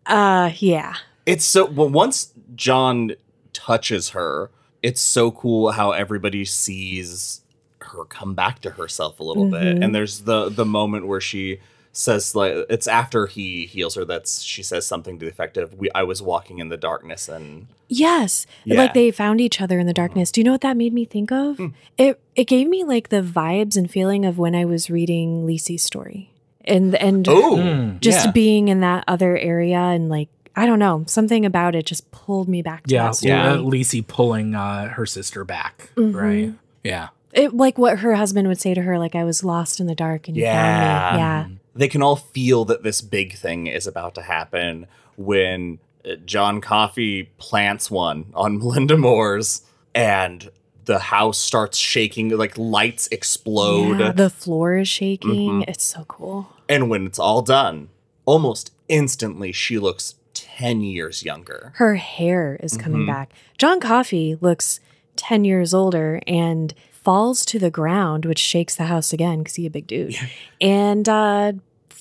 [0.06, 3.12] uh yeah It's so well once John
[3.54, 4.52] touches her,
[4.84, 7.42] it's so cool how everybody sees
[7.82, 9.78] her come back to herself a little bit.
[9.78, 9.84] Mhm.
[9.84, 11.60] And there's the the moment where she
[11.92, 15.74] says like it's after he heals her that's she says something to the effect of
[15.76, 18.46] we I was walking in the darkness and Yes.
[18.66, 18.80] Yeah.
[18.82, 20.32] Like they found each other in the darkness.
[20.32, 21.58] Do you know what that made me think of?
[21.58, 21.68] Hmm.
[21.98, 25.84] It it gave me like the vibes and feeling of when I was reading Lisey's
[25.84, 26.32] story.
[26.68, 28.00] And and Oh Mm.
[28.02, 28.32] just yeah.
[28.32, 32.48] being in that other area and like I don't know, something about it just pulled
[32.48, 33.32] me back to yeah, that story.
[33.34, 33.56] Yeah.
[33.58, 35.90] Lisey pulling uh, her sister back.
[35.98, 36.16] Mhm.
[36.16, 36.54] Right.
[36.84, 37.10] Yeah.
[37.34, 39.96] It, like what her husband would say to her, like I was lost in the
[39.96, 41.10] dark and you Yeah.
[41.10, 41.20] found me.
[41.22, 41.58] Yeah.
[41.78, 45.78] they can all feel that this big thing is about to happen when
[46.10, 49.62] uh, John Coffey plants one on Melinda Moore's
[49.94, 50.50] and
[50.86, 54.00] the house starts shaking, like lights explode.
[54.00, 55.62] Yeah, the floor is shaking.
[55.64, 55.66] Mhm.
[55.68, 56.48] It's so cool.
[56.70, 57.90] And when it's all done,
[58.26, 61.72] almost instantly she looks 10 years younger.
[61.78, 63.08] her hair is coming Mhm.
[63.08, 63.32] back.
[63.58, 64.80] John Coffey looks
[65.16, 69.68] 10 years older and falls to the ground, which shakes the house again because he's
[69.68, 70.16] a big dude.
[70.60, 71.54] And uh,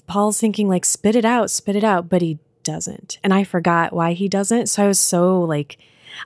[0.07, 3.19] Paul's thinking, like, spit it out, spit it out, but he doesn't.
[3.23, 4.67] And I forgot why he doesn't.
[4.69, 5.79] So I was so like,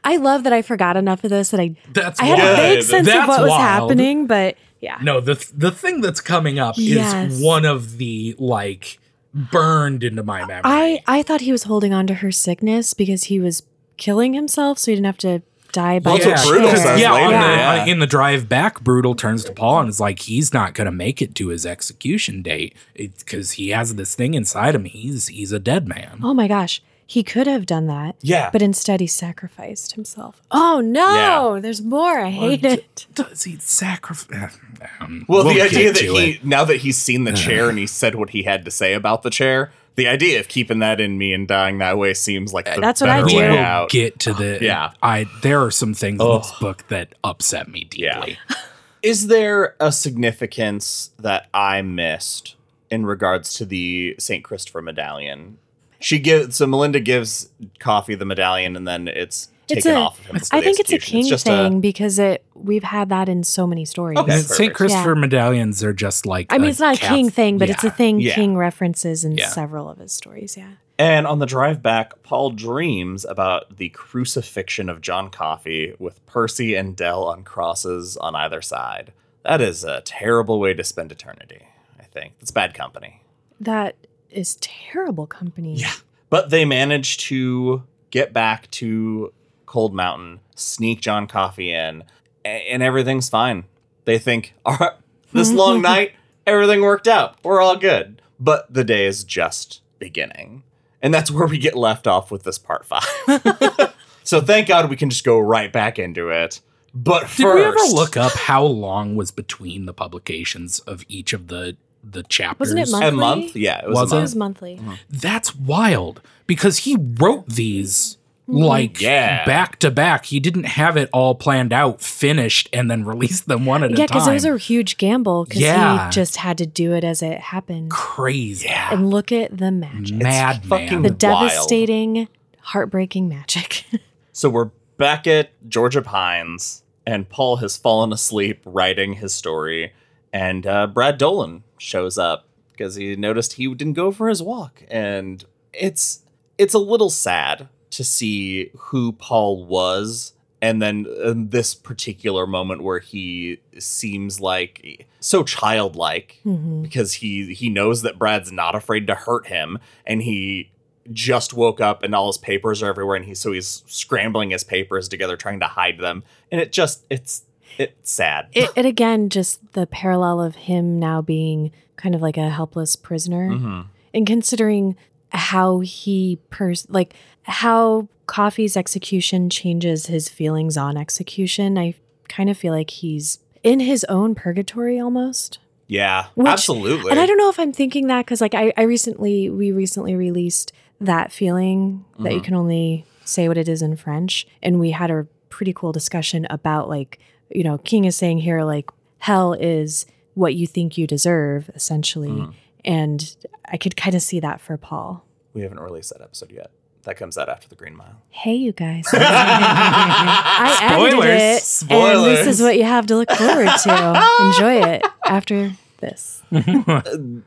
[0.04, 2.82] I love that I forgot enough of this that I That's I had a vague
[2.84, 3.60] sense of That's what was wild.
[3.90, 4.98] happening, but yeah.
[5.02, 7.32] No, the th- the thing that's coming up Yes.
[7.32, 8.98] is one of the like
[9.34, 10.62] burned into my memory.
[10.64, 13.62] I I thought he was holding on to her sickness because he was
[13.96, 16.76] killing himself, so he didn't have to die by Well, that's Brutal chair.
[16.78, 17.82] says yeah, later, on the, yeah.
[17.82, 20.86] uh, in the drive back, Brutal turns to Paul and is like, he's not going
[20.86, 24.84] to make it to his execution date because he has this thing inside him.
[24.86, 26.20] He's he's a dead man.
[26.22, 28.16] Oh my gosh, he could have done that.
[28.20, 28.50] Yeah.
[28.52, 30.42] But instead, he sacrificed himself.
[30.50, 32.18] Oh no, there's more.
[32.18, 33.06] I hate Well, it.
[33.14, 34.58] Does he sacrifice?
[35.00, 36.44] Um, well, the we'll idea that he, it.
[36.44, 39.22] now that he's seen the chair and he said what he had to say about
[39.22, 42.66] the chair, the idea of keeping that in me and dying that way seems like
[42.72, 43.36] the That's what I do.
[43.38, 43.88] way We'll out.
[43.88, 44.90] get to the Yeah.
[45.02, 48.16] I there are some things in this book that upset me Yeah.
[48.20, 48.38] deeply.
[49.02, 52.54] Is there a significance that I missed
[52.90, 54.44] in regards to the St.
[54.44, 55.56] Christopher medallion?
[56.00, 60.18] She gives so Melinda gives Coffey the medallion and then it's It's taken a- off
[60.20, 60.38] of him.
[60.40, 63.42] for I the think it's a king just thing because it we've had that in
[63.44, 64.18] so many stories.
[64.18, 64.38] Okay.
[64.38, 64.48] St.
[64.58, 64.76] perfect.
[64.76, 67.68] Christopher medallions are just like I mean, a it's not a Cath- king thing, but
[67.70, 68.34] it's a thing Yeah.
[68.34, 69.48] King references in Yeah.
[69.48, 70.56] several of his stories.
[70.56, 70.70] Yeah.
[71.00, 76.74] And on the drive back, Paul dreams about the crucifixion of John Coffey with Percy
[76.74, 79.12] and Del on crosses on either side.
[79.44, 81.62] That is a terrible way to spend eternity,
[82.00, 82.34] I think.
[82.40, 83.22] It's bad company.
[83.60, 83.94] That
[84.30, 85.74] is terrible company.
[85.76, 85.92] Yeah.
[86.30, 89.32] But they manage to get back to
[89.66, 92.04] Cold Mountain, sneak John Coffey in,
[92.44, 93.64] and everything's fine.
[94.04, 94.92] They think, all right,
[95.32, 96.12] this long night,
[96.46, 97.36] everything worked out.
[97.42, 98.22] We're all good.
[98.40, 100.62] But the day is just beginning.
[101.02, 103.94] And that's where we get left off with this part five.
[104.24, 106.60] so thank God we can just go right back into it.
[106.94, 111.32] But Did first, we ever look up how long was between the publications of each
[111.32, 111.76] of the
[112.12, 112.72] the chapters?
[112.74, 113.42] Wasn't it month- a monthly?
[113.42, 113.56] month?
[113.56, 114.22] Yeah, it was, Was a It it?
[114.22, 114.80] was monthly.
[115.10, 118.16] That's wild because he wrote these
[118.50, 119.44] like Yeah.
[119.44, 120.24] back to back.
[120.24, 123.94] He didn't have it all planned out, finished, and then released them one at Yeah,
[123.94, 124.00] a time.
[124.00, 124.32] Yeah, because time.
[124.32, 126.06] it was a huge gamble because Yeah.
[126.06, 127.90] he just had to do it as it happened.
[127.90, 128.88] crazy, Yeah.
[128.94, 130.16] And look at the magic.
[130.16, 131.18] mad fucking The wild.
[131.18, 132.28] devastating,
[132.60, 133.84] heartbreaking magic.
[134.32, 139.92] So we're back at Georgia Pines, and Paul has fallen asleep writing his story,
[140.32, 144.82] and uh, Brad Dolan shows up because he noticed he didn't go for his walk,
[144.90, 146.24] and it's
[146.58, 150.32] it's a little sad to see who Paul was.
[150.60, 156.82] And then in this particular moment where he seems like so childlike Mhm.
[156.82, 160.72] because he he knows that Brad's not afraid to hurt him and he
[161.12, 164.64] just woke up and all his papers are everywhere and he so he's scrambling his
[164.64, 167.44] papers together trying to hide them and it just it's
[167.78, 168.48] it's sad.
[168.52, 172.96] It, it again, just the parallel of him now being kind of like a helpless
[172.96, 173.50] prisoner.
[173.50, 173.86] Mhm.
[174.14, 174.96] and considering
[175.30, 181.94] how he pers like how Coffey's execution changes his feelings on execution i
[182.28, 187.10] kind of feel like he's in his own purgatory almost Yeah, Which- absolutely.
[187.10, 190.14] and i don't know if i'm thinking that because like I, I recently we recently
[190.14, 192.44] released that feeling that you Mhm.
[192.44, 196.46] can only say what it is in french and we had a pretty cool discussion
[196.48, 197.18] about like
[197.50, 202.28] you know king is saying here like hell is what you think you deserve essentially
[202.28, 202.54] Mhm.
[202.84, 206.70] and i could kind of see that for paul we haven't released that episode yet.
[207.04, 208.20] That comes out after the Green Mile.
[208.28, 209.04] Hey, you guys.
[209.12, 211.82] I edited Spoilers.
[211.82, 211.90] it.
[211.90, 214.28] And this is what you have to look forward to.
[214.40, 216.42] Enjoy it after this.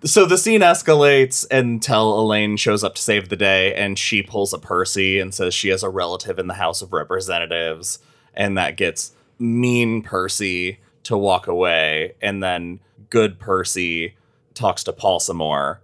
[0.03, 4.51] So the scene escalates until Elaine shows up to save the day, and she pulls
[4.53, 7.99] a Percy and says she has a relative in the House of Representatives,
[8.33, 14.15] and that gets mean Percy to walk away, and then good Percy
[14.53, 15.81] talks to Paul some more.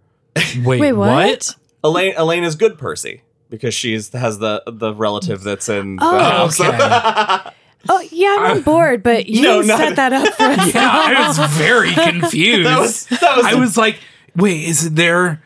[0.63, 1.11] Wait, Wait, what?
[1.11, 1.55] what?
[1.83, 6.19] Elaine Elaine is good Percy because she's has the the relative that's in the Oh,
[6.19, 6.59] house.
[6.59, 7.51] okay.
[7.89, 10.73] Oh, yeah, I'm on board, but you No, not- set that up for us.
[10.75, 12.65] Yeah, I was very confused.
[12.67, 13.99] that was that was I was like,
[14.35, 15.41] wait, is there?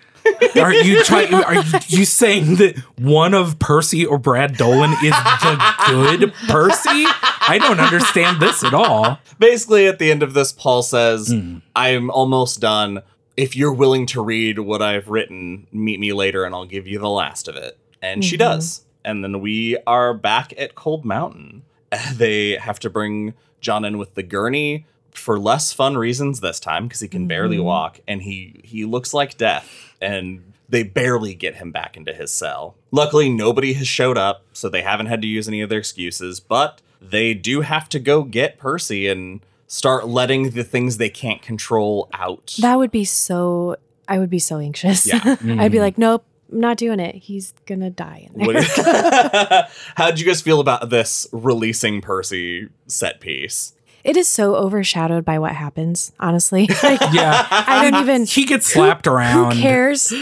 [0.62, 1.34] Are you trying?
[1.34, 7.06] Are you, you saying that one of Percy or Brad Dolan is the good Percy?
[7.48, 9.20] I don't understand this at all.
[9.40, 11.58] basically at the end of this paul says Hmm.
[11.76, 13.02] i'm almost done
[13.36, 17.00] if you're willing to read what i've written meet me later and i'll give you
[17.00, 18.40] the last of it and she Mhm.
[18.40, 21.64] does and then we are back at cold mountain
[22.14, 26.88] they have to bring john in with the gurney for less fun reasons this time
[26.88, 27.64] because he can barely Mhm.
[27.64, 32.32] walk and he he looks like death and they barely get him back into his
[32.32, 35.80] cell luckily nobody has showed up so they haven't had to use any of their
[35.80, 41.10] excuses but they do have to go get percy and start letting the things they
[41.10, 43.76] can't control out That would be so,
[44.08, 45.08] I would be so anxious.
[45.08, 45.38] Yeah.
[45.60, 47.16] I'd be like, nope, I'm not doing it.
[47.16, 48.62] He's going to die in there.
[49.96, 55.24] How did you guys feel about this releasing percy set piece it is so overshadowed
[55.26, 56.68] by what happens, honestly.
[56.84, 58.26] Like, Yeah, I don't even.
[58.26, 59.54] he gets slapped around.
[59.56, 60.14] Who cares?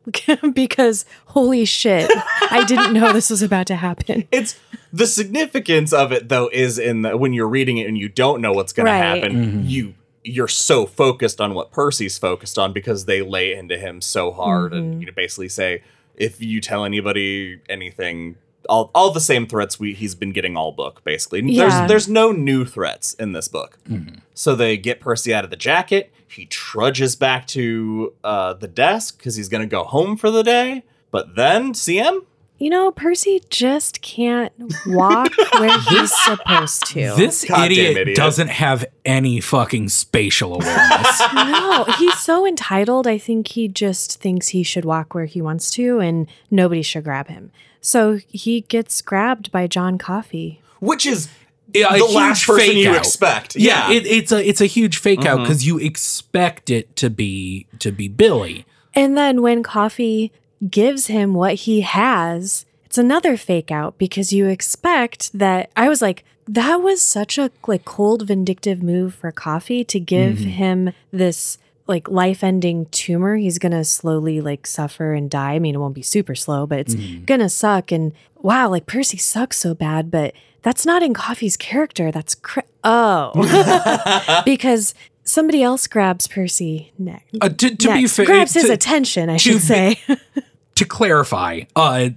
[0.54, 2.10] because holy shit,
[2.50, 4.26] I didn't know this was about to happen.
[4.32, 4.58] it's
[4.92, 8.40] the significance of it though is in the, when you're reading it and you don't
[8.40, 8.98] know what's going Right.
[9.20, 13.76] to happen you you're so focused on what percy's focused on because they lay into
[13.78, 15.00] him so hard and Mhm.
[15.00, 15.82] you know basically say
[16.16, 18.36] if you tell anybody anything
[18.68, 21.42] all, all the same threats we he's been getting all book basically.
[21.44, 21.68] Yeah.
[21.68, 23.78] there's there's no new threats in this book.
[23.88, 24.20] Mhm.
[24.34, 26.12] so they get percy out of the jacket.
[26.30, 30.42] He trudges back to uh, the desk because he's going to go home for the
[30.42, 30.84] day.
[31.10, 32.24] But then cm
[32.58, 34.52] You know, Percy just can't
[34.86, 35.30] walk
[35.60, 37.14] where he's supposed to.
[37.16, 38.16] This idiot, idiot.
[38.16, 41.22] doesn't have any fucking spatial awareness.
[41.34, 43.06] no, he's so entitled.
[43.06, 47.04] I think he just thinks he should walk where he wants to and nobody should
[47.04, 47.52] grab him.
[47.80, 50.60] So he gets grabbed by John Coffey.
[50.80, 51.28] which is
[51.72, 52.96] Yeah, a the last person you out.
[52.96, 53.54] expect.
[53.54, 55.42] yeah, it, it's a it's a huge fake out Mhm.
[55.44, 58.64] because you expect it to be to be Billy.
[58.94, 60.32] And then when Coffey
[60.68, 66.00] gives him what he has, it's another fake out because you expect that I was
[66.02, 70.44] like that was such a like cold vindictive move for Coffey to give Mhm.
[70.46, 73.36] him this like life-ending tumor.
[73.36, 75.52] He's gonna slowly like suffer and die.
[75.54, 76.94] I mean, it won't be super slow, but it's
[77.26, 77.92] gonna suck.
[77.92, 80.32] And wow, like Percy sucks so bad, but
[80.62, 82.10] that's not in Coffey's character.
[82.10, 83.32] That's cra- oh,
[84.46, 84.94] because
[85.28, 87.24] somebody else grabs Percy next.
[87.40, 89.28] Uh, to to be fair, grabs his to- attention.
[89.30, 90.00] I to should be- say.
[90.74, 92.10] to clarify, uh,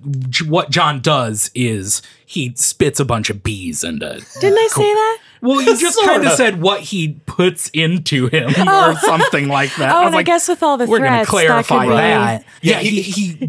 [0.45, 4.24] what John does is he spits a bunch of bees into.
[4.39, 5.18] Didn't I say that?
[5.41, 8.91] Well, you just kind of said what he puts into him Oh.
[8.91, 9.91] or something like that.
[9.91, 11.86] Oh, I was and I guess with all the we're going to threats, that clarify
[11.86, 12.45] be- that.
[12.62, 13.47] Yeah, Yeah, he, he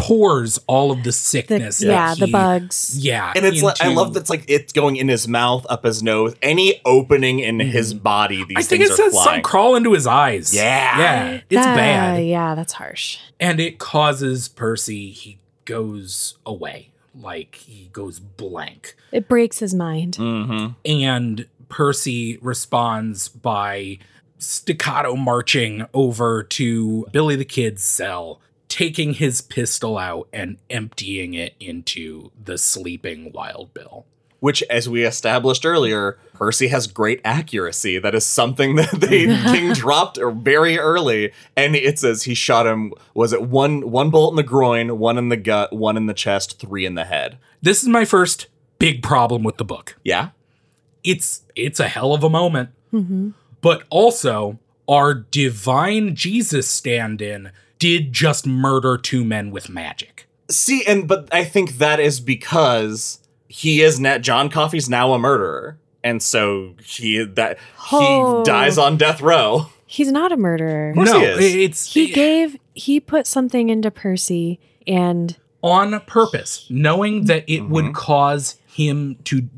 [0.00, 1.78] pours all of the The, sickness.
[1.78, 2.98] that yeah, the bugs.
[2.98, 5.84] Yeah, And it's like I into- love that's like it's going in his mouth, up
[5.84, 8.36] his nose, any opening in his body.
[8.38, 8.58] These Mm-hmm.
[8.58, 10.54] I think things it are says some crawl into his eyes.
[10.54, 10.98] Yeah.
[10.98, 13.18] yeah, it's That- bad, Yeah, that's harsh.
[13.38, 15.10] and it causes Percy.
[15.12, 18.96] He goes away, like he goes blank.
[19.12, 20.16] It breaks his mind.
[20.16, 20.74] Mhm.
[20.84, 23.98] and Percy responds by
[24.38, 28.40] staccato marching over to Billy the Kid's cell,
[28.70, 34.06] taking his pistol out and emptying it into the sleeping Wild Bill.
[34.38, 37.98] Which, as we established earlier, Percy has great accuracy.
[37.98, 42.94] That is something that they King dropped very early, and it says he shot him.
[43.12, 46.14] Was it one one bolt in the groin, one in the gut, one in the
[46.14, 47.36] chest, three in the head?
[47.60, 48.46] This is my first
[48.78, 49.96] big problem with the book.
[50.04, 50.30] Yeah,
[51.04, 54.58] It's it's a hell of a moment, hmm but also
[54.88, 57.50] our divine Jesus stand-in
[57.80, 60.28] did just murder two men with magic.
[60.48, 63.18] See, and but I think that is because
[63.48, 65.78] he is net John Coffey's now a murderer.
[66.04, 67.58] And so he that
[67.92, 68.38] Oh.
[68.38, 69.66] he dies on death row.
[69.86, 70.94] He's not a murderer.
[70.94, 71.54] course no, he is.
[71.56, 77.86] it's He gave he put something into Percy and on purpose, knowing that it would
[77.86, 77.94] Mhm.
[77.94, 79.48] cause him to, yeah,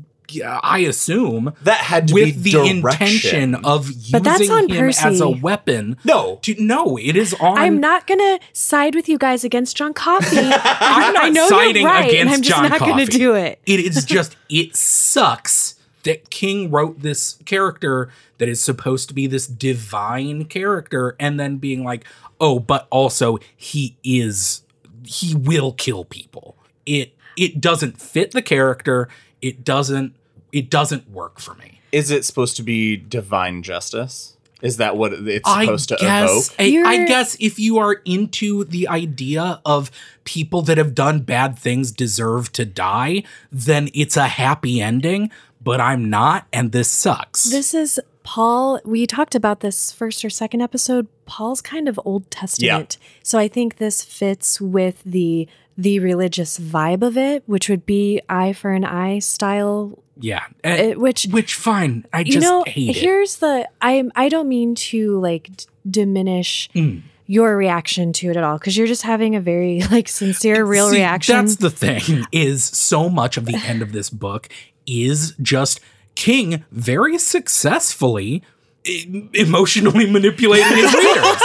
[0.41, 3.07] I assume, That had to be with be the direction.
[3.51, 5.97] intention of But that's using on him as a weapon.
[6.03, 6.39] no.
[6.43, 7.57] To no, it is on.
[7.57, 10.37] I'm not gonna side with you guys against John Coffey.
[10.39, 13.59] I'm not I know siding you're right, and I'm just John not gonna do it.
[13.65, 19.25] It is just it sucks that King wrote this character that is supposed to be
[19.27, 22.05] this divine character, and then being like,
[22.41, 24.63] oh, but also he is
[25.05, 26.57] he will kill people.
[26.85, 29.07] It it doesn't fit the character.
[29.41, 30.13] It doesn't
[30.53, 31.81] it doesn't work for me.
[31.91, 34.37] Is it supposed to be divine justice?
[34.61, 36.87] Is that what it's I supposed to guess evoke?
[36.87, 39.91] I, I guess if you are into the idea of
[40.23, 45.29] people that have done bad things deserve to die, then it's a happy ending.
[45.61, 47.43] But I'm not, and this sucks.
[47.45, 48.79] This is Paul.
[48.85, 51.07] We talked about this first or second episode.
[51.25, 52.97] Paul's kind of Old Testament.
[53.21, 55.47] So I think this fits with the
[55.77, 60.02] the religious vibe of it, which would be eye for an eye style.
[60.19, 62.05] Yeah, It, which which fine.
[62.13, 62.95] I just you know, hate it.
[62.99, 67.01] here's the i'm I don't mean to like d- diminish Mm.
[67.25, 70.89] your reaction to it at all because you're just having a very like sincere, real
[70.89, 71.35] See, reaction.
[71.35, 72.25] That's the thing.
[72.31, 74.49] Is so much of the end of this book
[74.85, 75.79] is just
[76.15, 78.43] King very successfully
[78.85, 81.41] e- emotionally manipulating his readers.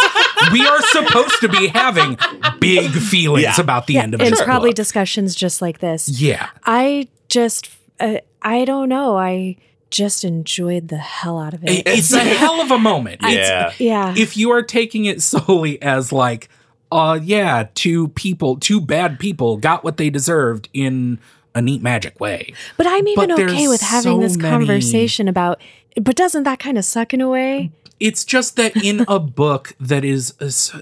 [0.53, 2.19] we are supposed to be having
[2.61, 3.61] big feelings Yeah.
[3.61, 4.77] about the yeah, end of and this probably book.
[4.77, 6.09] discussions just like this.
[6.21, 6.51] yeah.
[6.65, 9.17] I just, uh, I don't know.
[9.17, 9.57] I
[9.91, 11.71] just enjoyed the hell out of it.
[11.71, 13.23] It- It's a hell of a moment.
[13.25, 13.73] It's- Yeah.
[13.79, 14.15] yeah.
[14.17, 16.49] if you are taking it solely as like,
[16.93, 21.19] uh, yeah, two people, two bad people got what they deserved in
[21.55, 22.53] a neat magic way.
[22.77, 25.61] but I'm even but okay with having so this many- conversation about,
[26.01, 27.71] but doesn't that kind of suck in a way?
[27.99, 30.79] It's just that in a book that is uh,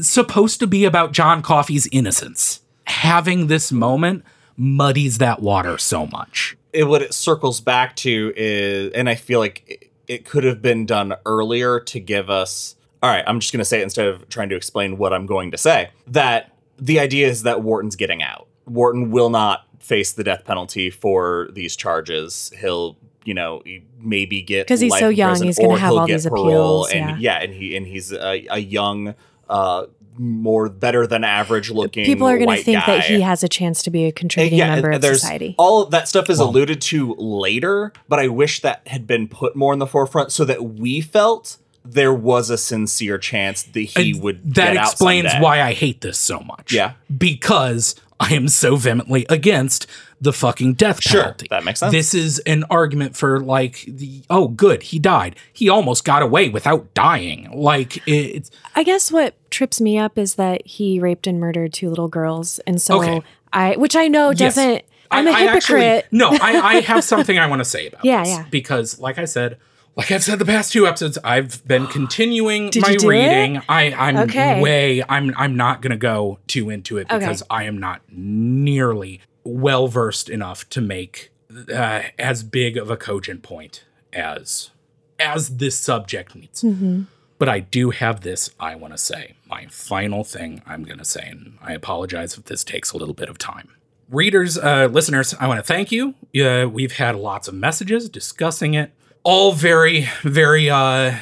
[0.00, 4.24] supposed to be about John Coffey's innocence, having this moment
[4.56, 6.56] muddies that water so much.
[6.72, 10.60] It, what it circles back to is, and I feel like it, it could have
[10.60, 12.76] been done earlier to give us.
[13.02, 15.26] All right, I'm just going to say it instead of trying to explain what I'm
[15.26, 15.90] going to say.
[16.06, 18.46] That the idea is that Wharton's getting out.
[18.66, 22.52] Wharton will not face the death penalty for these charges.
[22.58, 23.62] He'll, you know,
[23.98, 27.38] maybe get because he's so young, prison, he's gonna have all these appeals, And yeah,
[27.38, 29.14] and he and he's a, a young,
[29.48, 29.86] uh,
[30.20, 32.04] more better than average looking.
[32.04, 34.58] People are going to white think that he has a chance to be a contributing
[34.58, 35.54] member of there's society.
[35.58, 39.28] all of that stuff is Well- alluded to later, but I wish that had been
[39.28, 43.80] put more in the forefront so that we felt there was a sincere chance that
[43.80, 44.54] he And would.
[44.54, 45.42] that get explains someday.
[45.42, 46.70] why I hate this so much.
[46.72, 46.92] Yeah.
[47.16, 49.86] Because I am so vehemently against
[50.20, 51.46] the fucking death Sure, penalty.
[51.50, 51.92] that makes sense.
[51.92, 55.34] This is an argument for like the oh good, he died.
[55.52, 57.48] He almost got away without dying.
[57.54, 61.88] Like it's I guess what trips me up is that he raped and murdered two
[61.88, 63.22] little girls, and so Okay.
[63.52, 64.84] I, which I know doesn't.
[65.10, 66.06] I'm a I- I actually- hypocrite.
[66.12, 68.28] no, I, I have something I want to say about Yeah, this.
[68.32, 68.44] yeah.
[68.48, 69.56] Because, like I said,
[69.96, 73.56] like I've said the past two episodes, I've been continuing Did my you do reading.
[73.56, 73.62] it?
[73.68, 74.60] I, I'm Okay.
[74.60, 77.18] way I'm I'm not gonna go too into it Okay.
[77.18, 81.30] because I am not nearly well versed enough to make
[81.72, 84.70] uh, as big of a cogent point as
[85.18, 86.62] as this subject needs.
[86.62, 87.02] Mm-hmm.
[87.38, 89.34] But I do have this I want to say.
[89.46, 93.14] My final thing I'm going to say, and I apologize if this takes a little
[93.14, 93.70] bit of time.
[94.08, 96.14] Readers, uh, listeners, I want to thank you.
[96.34, 98.90] Uh, we've had lots of messages discussing it,
[99.22, 101.14] all very, very uh,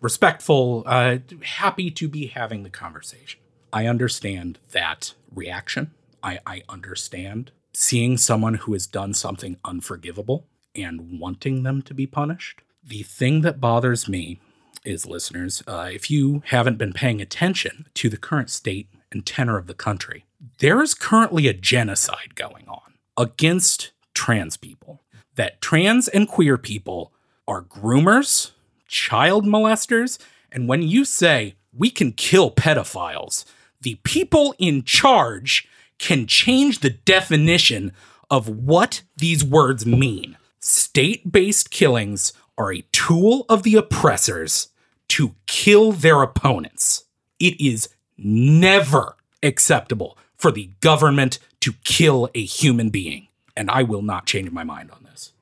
[0.00, 3.40] respectful, uh, happy to be having the conversation.
[3.72, 5.92] I understand that reaction.
[6.22, 12.06] I, I understand seeing someone who has done something unforgivable and wanting them to be
[12.06, 12.62] punished.
[12.84, 14.40] The thing that bothers me
[14.84, 19.58] is, listeners, uh, if you haven't been paying attention to the current state and tenor
[19.58, 20.24] of the country,
[20.58, 25.02] there is currently a genocide going on against trans people.
[25.34, 27.12] That trans and queer people
[27.46, 28.52] are groomers,
[28.86, 30.18] child molesters,
[30.50, 33.44] and when you say we can kill pedophiles,
[33.80, 35.67] the people in charge
[35.98, 37.92] can change the definition
[38.30, 40.36] of what these words mean.
[40.60, 44.68] State based killings are a tool of the oppressors
[45.08, 47.04] to kill their opponents.
[47.38, 53.28] It is never acceptable for the government to kill a human being.
[53.56, 55.32] And I will not change my mind on this.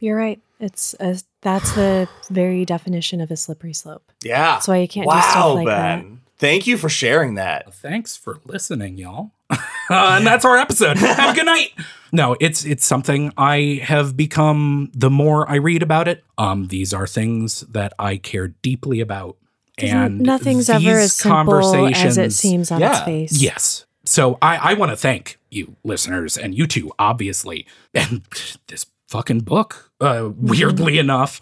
[0.00, 0.40] You're right.
[0.60, 4.10] It's a, that's the very definition of a slippery slope.
[4.22, 4.52] Yeah.
[4.52, 6.20] That's why you can't do stuff like Ben.
[6.38, 7.74] Thank you for sharing that.
[7.74, 9.32] Thanks for listening, y'all.
[9.50, 9.58] Uh,
[9.90, 10.96] and that's our episode.
[10.98, 11.72] Have a good night.
[12.12, 16.24] No, it's it's something I have become the more I read about it.
[16.38, 19.36] Um, these are things that I care deeply about.
[19.78, 23.42] And nothing's ever as simple as it seems on its face.
[23.42, 23.84] Yes.
[24.06, 28.22] So I, I want to thank you, listeners, and you too, obviously, and
[28.68, 31.40] this fucking book, uh, weirdly enough,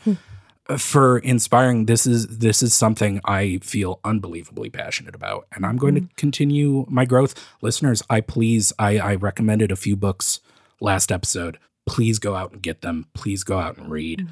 [0.79, 1.87] for inspiring.
[1.87, 6.87] This is this is something I feel unbelievably passionate about, and I'm going to continue
[6.89, 7.35] my growth.
[7.61, 10.41] Listeners, I please, I, I recommended a few books
[10.81, 11.59] last episode.
[11.87, 13.07] Please go out and get them.
[13.15, 14.27] Please go out and read.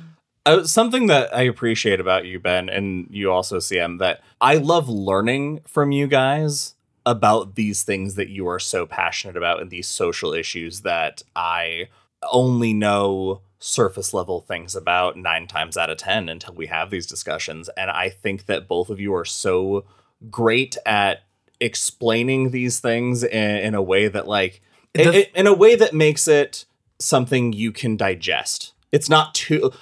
[0.44, 4.88] Uh, something that I appreciate about you, Ben, and you also, CM, that I love
[4.88, 6.74] learning from you guys
[7.04, 11.88] about these things that you are so passionate about and these social issues that I
[12.30, 17.06] only know surface level things about nine times out of 10 until we have these
[17.06, 17.70] discussions.
[17.76, 19.84] And I think that both of you are so
[20.30, 21.22] great at
[21.60, 24.60] explaining these things in, in a way that, like,
[24.98, 26.64] i- The- i- in a way that makes it
[26.98, 28.72] something you can digest.
[28.90, 29.72] It's not too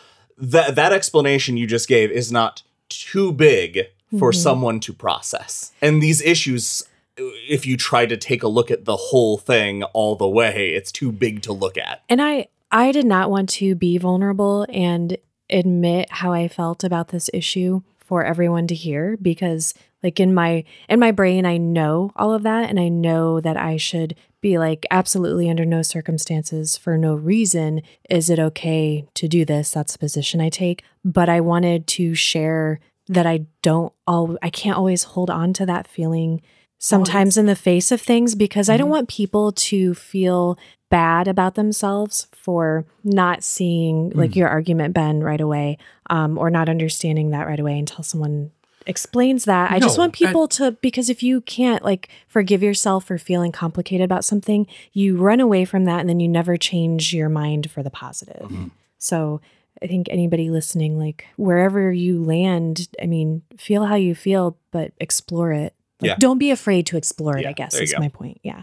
[0.42, 4.40] that that explanation you just gave is not too big for mm-hmm.
[4.40, 5.72] someone to process.
[5.82, 6.84] And these issues
[7.16, 10.90] if you try to take a look at the whole thing all the way, it's
[10.90, 12.02] too big to look at.
[12.08, 15.16] And I I did not want to be vulnerable and
[15.48, 20.64] admit how I felt about this issue for everyone to hear because like in my
[20.88, 24.58] in my brain I know all of that and I know that I should be
[24.58, 27.82] like absolutely under no circumstances for no reason.
[28.08, 29.70] Is it okay to do this?
[29.70, 30.82] That's the position I take.
[31.04, 35.66] But I wanted to share that I don't all I can't always hold on to
[35.66, 36.42] that feeling
[36.78, 38.92] sometimes in the face of things because I don't mm-hmm.
[38.92, 40.58] want people to feel
[40.90, 44.36] bad about themselves for not seeing like Mm.
[44.36, 45.78] your argument Ben right away
[46.10, 48.50] um, or not understanding that right away until someone
[48.86, 49.70] explains that.
[49.70, 54.04] I just want people to because if you can't like forgive yourself for feeling complicated
[54.04, 57.82] about something, you run away from that and then you never change your mind for
[57.82, 58.48] the positive.
[58.50, 58.70] Mhm.
[58.98, 59.40] So
[59.82, 64.92] I think anybody listening, like wherever you land, I mean, feel how you feel, but
[64.98, 65.74] explore it.
[66.00, 66.16] Like, Yeah.
[66.18, 68.00] Don't be afraid to explore it, Yeah, I guess is go.
[68.00, 68.40] my point.
[68.42, 68.62] Yeah.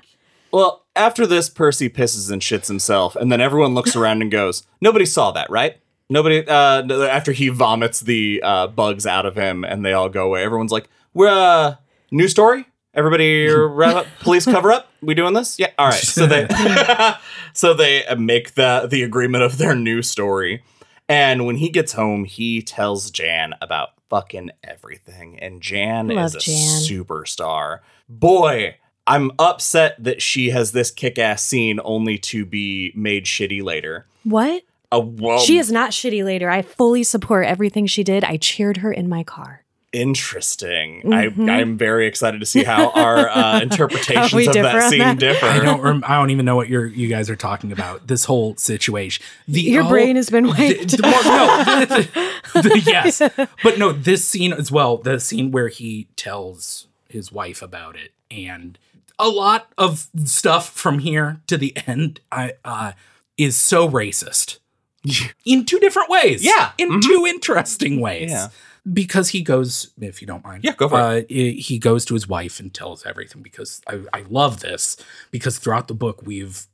[0.57, 4.63] Well, after this, Percy pisses and shits himself, and then everyone looks around and goes,
[4.81, 5.77] "Nobody saw that, right?"
[6.09, 6.43] Nobody.
[6.47, 10.43] Uh, after he vomits the uh, bugs out of him, and they all go away.
[10.43, 11.75] Everyone's like, "We're uh,
[12.09, 14.07] new story." Everybody, wrap up.
[14.21, 14.89] Police cover up.
[14.99, 15.59] We doing this?
[15.59, 15.69] Yeah.
[15.77, 15.93] All right.
[15.93, 16.47] So they,
[17.53, 20.63] so they uh, make the the agreement of their new story,
[21.07, 26.35] and when he gets home, he tells Jan about fucking everything, and Jan Love is
[26.35, 26.81] a Jan.
[26.81, 27.81] superstar.
[28.09, 28.77] Boy,
[29.07, 34.05] I'm upset that she has this kick ass scene only to be made shitty later.
[34.23, 34.63] What?
[34.91, 36.49] Uh, well, she is not shitty later.
[36.49, 38.23] I fully support everything she did.
[38.23, 39.63] I cheered her in my car.
[39.93, 41.01] interesting.
[41.03, 41.49] Mhm.
[41.49, 45.19] I, I'm very excited to see how our uh, interpretations we of that scene that.
[45.19, 45.45] differ.
[45.45, 45.81] I don't.
[45.81, 46.85] Rem- I don't even know what you're.
[46.85, 48.07] You guys are talking about.
[48.07, 49.23] This whole situation.
[49.47, 50.91] The Your whole- brain has been the- wiped.
[50.97, 51.23] the- well,
[51.79, 52.03] no, the-
[52.53, 53.19] the- the- yes,
[53.63, 53.91] but no.
[53.91, 54.97] This scene as well.
[54.97, 58.77] The scene where he tells his wife about it, and
[59.19, 62.91] a lot of stuff from here to the end, I uh,
[63.37, 64.59] is so racist.
[65.45, 66.43] in two different ways.
[66.43, 66.71] Yeah.
[66.77, 67.01] In Mhm.
[67.01, 68.29] two interesting ways.
[68.31, 68.49] Yeah.
[68.91, 70.63] Because he goes, if you don't mind.
[70.63, 71.53] Yeah, go for uh, it.
[71.59, 74.97] He goes to his wife and tells everything because I, I love this
[75.31, 76.67] because throughout the book we've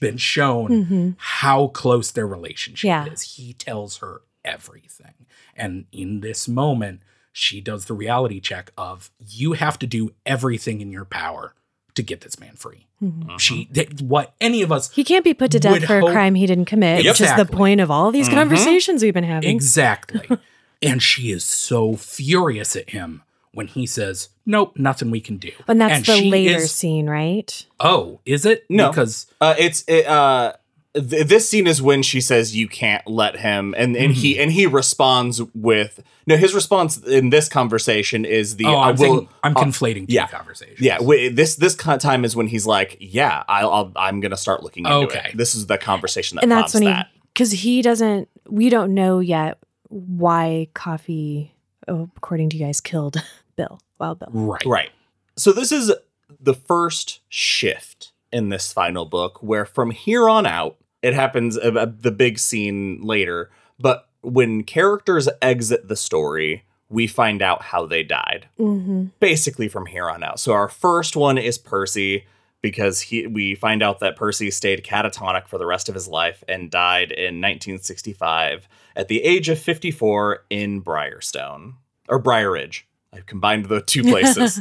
[0.00, 3.06] been shown hmm how close their relationship Yeah.
[3.06, 3.22] is.
[3.36, 5.26] He tells her everything.
[5.56, 7.02] And in this moment,
[7.32, 11.54] she does the reality check of you have to do everything in your power
[11.94, 12.86] to get this man free.
[13.02, 13.36] Mm-hmm.
[13.36, 16.12] She th- what any of us He can't be put to death for hope- a
[16.12, 18.34] crime he didn't commit, which is the point of all these Mhm.
[18.34, 19.50] conversations we've been having.
[19.50, 20.26] exactly.
[20.82, 23.22] and she is so furious at him
[23.52, 27.08] when he says, "Nope, nothing we can do." and that's And the later is- scene,
[27.10, 27.66] right?
[27.80, 28.64] Oh, is it?
[28.70, 28.88] No.
[28.90, 30.54] because Uh, it's it, uh,
[30.94, 34.42] th- this scene is when she says you can't let him, and and he Mm-hmm.
[34.42, 36.36] and he responds with no.
[36.36, 39.16] His response in this conversation is the oh, I I'm, will.
[39.18, 40.26] thinking- I'm uh, conflating two yeah.
[40.28, 40.80] conversations.
[40.80, 44.62] yeah, wi- this this time is when he's like, "Yeah, I'll, I'll I'm gonna start
[44.62, 45.30] looking into Okay.
[45.32, 48.28] it." This is the conversation that and that's prompts when he, because he doesn't.
[48.48, 51.54] We don't know yet why Coffey,
[51.88, 53.16] oh, according to you guys, killed
[53.56, 53.80] Bill.
[53.98, 54.28] Wild Bill.
[54.32, 54.64] right.
[54.66, 54.90] Right.
[55.36, 55.92] So this is
[56.40, 61.72] the first shift in this final book where from here on out, it happens uh,
[61.76, 67.86] uh, the big scene later, but when characters exit the story, we find out how
[67.86, 68.48] they died.
[68.58, 69.06] Mm-hmm.
[69.18, 70.38] Basically from here on out.
[70.38, 72.26] So our first one is Percy
[72.60, 76.44] because he we find out that Percy stayed catatonic for the rest of his life
[76.48, 81.74] and died in 1965 at the age of 54 in Briarstone
[82.08, 82.86] or Briar Ridge.
[83.12, 84.60] I've combined the two places.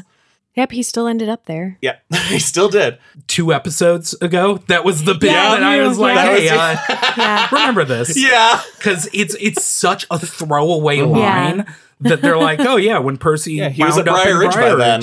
[0.55, 1.77] Yep, he still ended up there.
[1.81, 1.95] Yeah,
[2.27, 2.97] he still did.
[3.27, 6.35] Two episodes ago, that was the bit Yeah, that I was like, yeah.
[6.35, 7.47] "Hey, uh, Yeah.
[7.51, 8.61] remember this?" yeah.
[8.77, 11.65] because it's it's such a throwaway line
[12.01, 14.39] that they're like, "Oh yeah, when Percy Yeah, he was wound at up Briar in
[14.47, 15.01] Ridge by then.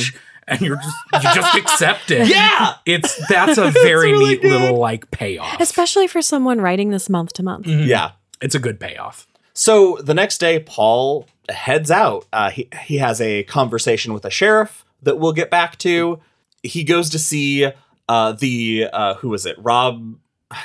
[0.50, 2.26] And you're just you just accept it.
[2.30, 2.74] Yeah.
[2.86, 4.50] it's that's a very really neat good.
[4.60, 5.60] little like payoff.
[5.60, 7.66] Especially for someone writing this month to month.
[7.66, 7.86] Mhm.
[7.86, 8.12] Yeah.
[8.40, 9.26] it's a good payoff.
[9.52, 12.26] So the next day, Paul heads out.
[12.32, 16.20] Uh, he he has a conversation with a sheriff that we'll get back to.
[16.62, 17.70] He goes to see
[18.08, 19.56] uh, the uh, who was it?
[19.58, 20.16] Rob.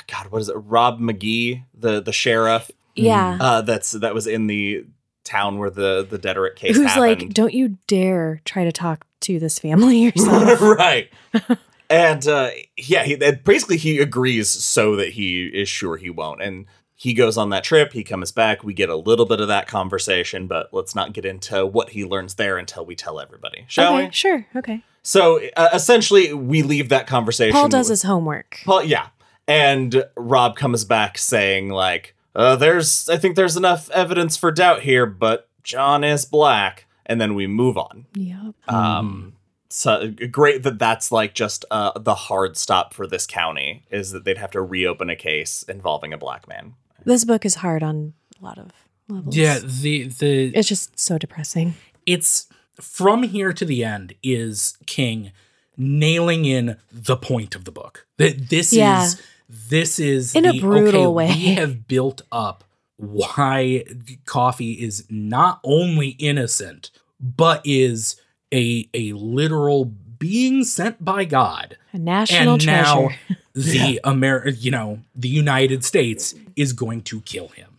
[0.06, 0.54] God, what is it?
[0.54, 2.70] Rob McGee, the the sheriff.
[2.96, 3.38] Yeah.
[3.40, 4.86] Uh, that's that was in the
[5.24, 7.22] town where the the Detterick case Who's happened.
[7.22, 10.60] like, don't you dare try to talk to this family yourself.
[10.78, 11.10] right.
[11.90, 16.42] and uh, yeah, he basically he agrees so that he is sure he won't.
[16.42, 16.66] And
[16.96, 17.92] he goes on that trip.
[17.92, 18.62] He comes back.
[18.62, 22.04] We get a little bit of that conversation, but let's not get into what he
[22.04, 24.12] learns there until we tell everybody, shall okay, we?
[24.12, 24.46] sure.
[24.54, 24.82] Okay.
[25.02, 27.52] So uh, essentially, we leave that conversation.
[27.52, 28.60] Paul does with- his homework.
[28.64, 29.08] Paul, yeah.
[29.46, 34.80] And Rob comes back saying like, uh, "There's, I think there's enough evidence for doubt
[34.82, 38.06] here, but John is black." And then we move on.
[38.14, 38.54] Yep.
[38.66, 39.34] Um,
[39.68, 44.24] so great that that's like just uh, the hard stop for this county is that
[44.24, 46.74] they'd have to reopen a case involving a black man.
[47.04, 48.70] This book is hard on a lot of
[49.08, 49.36] levels.
[49.36, 51.74] Yeah, the the It's just so depressing.
[52.06, 52.46] it's
[52.80, 55.32] from here to the end is King
[55.76, 58.06] nailing in the point of the book.
[58.18, 59.04] That this Yeah.
[59.04, 61.26] is this is In a brutal okay, way.
[61.28, 62.64] We have built up
[62.96, 63.84] why
[64.24, 66.90] Coffey is not only innocent,
[67.20, 68.16] but is
[68.52, 69.84] a a literal
[70.18, 71.76] being sent by God.
[71.92, 72.82] A national and treasure.
[72.84, 73.08] now
[73.54, 77.78] the Amer you know, the United States is going to kill him.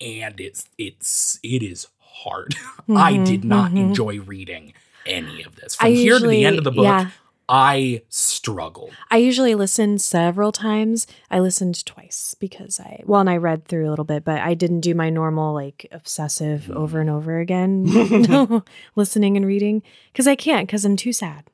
[0.00, 2.54] And it's it's it is hard.
[2.88, 3.78] I Mhm, did not mhm.
[3.78, 4.72] enjoy reading
[5.06, 5.74] any of this.
[5.74, 7.10] From I here to the end of the book, yeah.
[7.52, 8.92] I struggled.
[9.10, 11.06] I usually listen several times.
[11.30, 14.54] I listened twice because I well, and I read through a little bit, but I
[14.54, 17.84] didn't do my normal like obsessive over and over again
[18.96, 21.44] listening and reading because I can't because I'm too sad.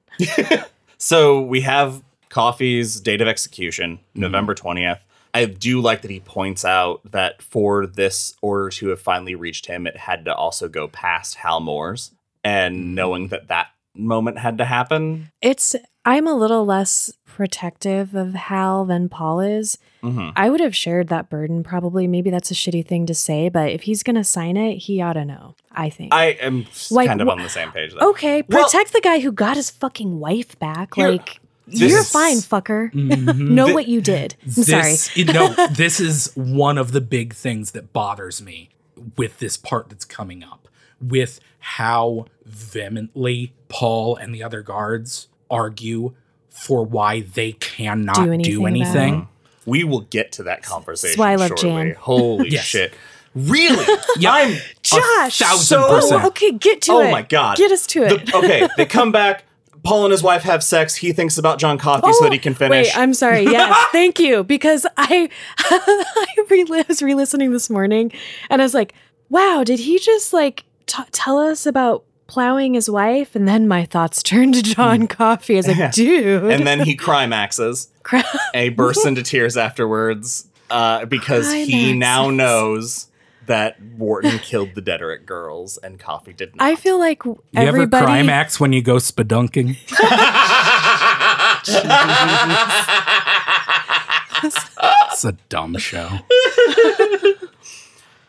[0.98, 2.02] So we have
[2.36, 4.20] Coffey's date of execution, Mm-hmm.
[4.20, 5.00] November 20th.
[5.32, 9.66] I do like that he points out that for this order to have finally reached
[9.66, 12.12] him, it had to also go past Hal Moores.
[12.44, 12.94] And Mm-hmm.
[12.94, 15.30] knowing that that moment had to happen.
[15.40, 15.74] It's
[16.04, 19.78] I'm a little less protective of Hal than Paul is.
[20.02, 20.32] Mhm.
[20.36, 22.06] I would have shared that burden probably.
[22.06, 25.14] Maybe that's a shitty thing to say, but if he's gonna sign it, he ought
[25.14, 25.54] to know.
[25.72, 26.14] I think.
[26.14, 27.92] I am Like, kind of wh- on the same page.
[27.94, 28.10] Though.
[28.10, 30.94] okay, Well- protect the guy who got his fucking wife back.
[30.94, 32.92] Here- like this you're fine, fucker.
[32.92, 33.36] Mhm.
[33.50, 34.36] know Thi- what you did.
[34.44, 34.82] I'm sorry.
[34.92, 38.70] this, you know, this is one of the big things that bothers me
[39.16, 40.68] with this part that's coming up,
[41.00, 46.14] with how vehemently Paul and the other guards argue
[46.50, 49.28] for why they cannot Do do anything anything.
[49.66, 51.18] We will get to that conversation.
[51.18, 51.70] why I love shortly.
[51.70, 51.94] Jan.
[51.98, 52.64] Holy Yes.
[52.64, 52.94] shit.
[53.34, 53.84] Really?
[54.18, 54.32] Yeah.
[54.32, 56.24] I'm Josh, thousand so- percent.
[56.24, 57.08] Oh, okay, get to Oh it.
[57.08, 57.56] Oh my God.
[57.58, 58.26] Get us to it.
[58.26, 59.44] The- okay, they come back.
[59.86, 60.94] Paul and his wife have sex.
[60.96, 62.88] He thinks about John Coffey so that he can finish.
[62.88, 63.44] Wait, I'm sorry.
[63.56, 64.44] Yes, thank you.
[64.44, 65.28] Because I
[65.58, 68.12] I re- was re-listening this morning,
[68.50, 68.92] and I was like,
[69.30, 73.84] "Wow, did he just like t- tell us about plowing his wife?" And then my
[73.84, 75.58] thoughts turned to John Coffey.
[75.58, 77.88] As I was like, "Dude," and then he climaxes.
[78.02, 83.06] Cry- and he bursts into tears afterwards uh, because he now knows
[83.46, 86.66] that Wharton killed the Detterick girls and Coffey did not.
[86.66, 87.42] I feel like everybody.
[87.52, 88.06] You ever everybody.
[88.06, 89.76] climax when you go spludunking?
[95.12, 96.10] it's a dumb show.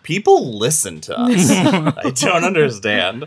[0.04, 1.52] People listen to us.
[1.52, 3.26] I don't understand.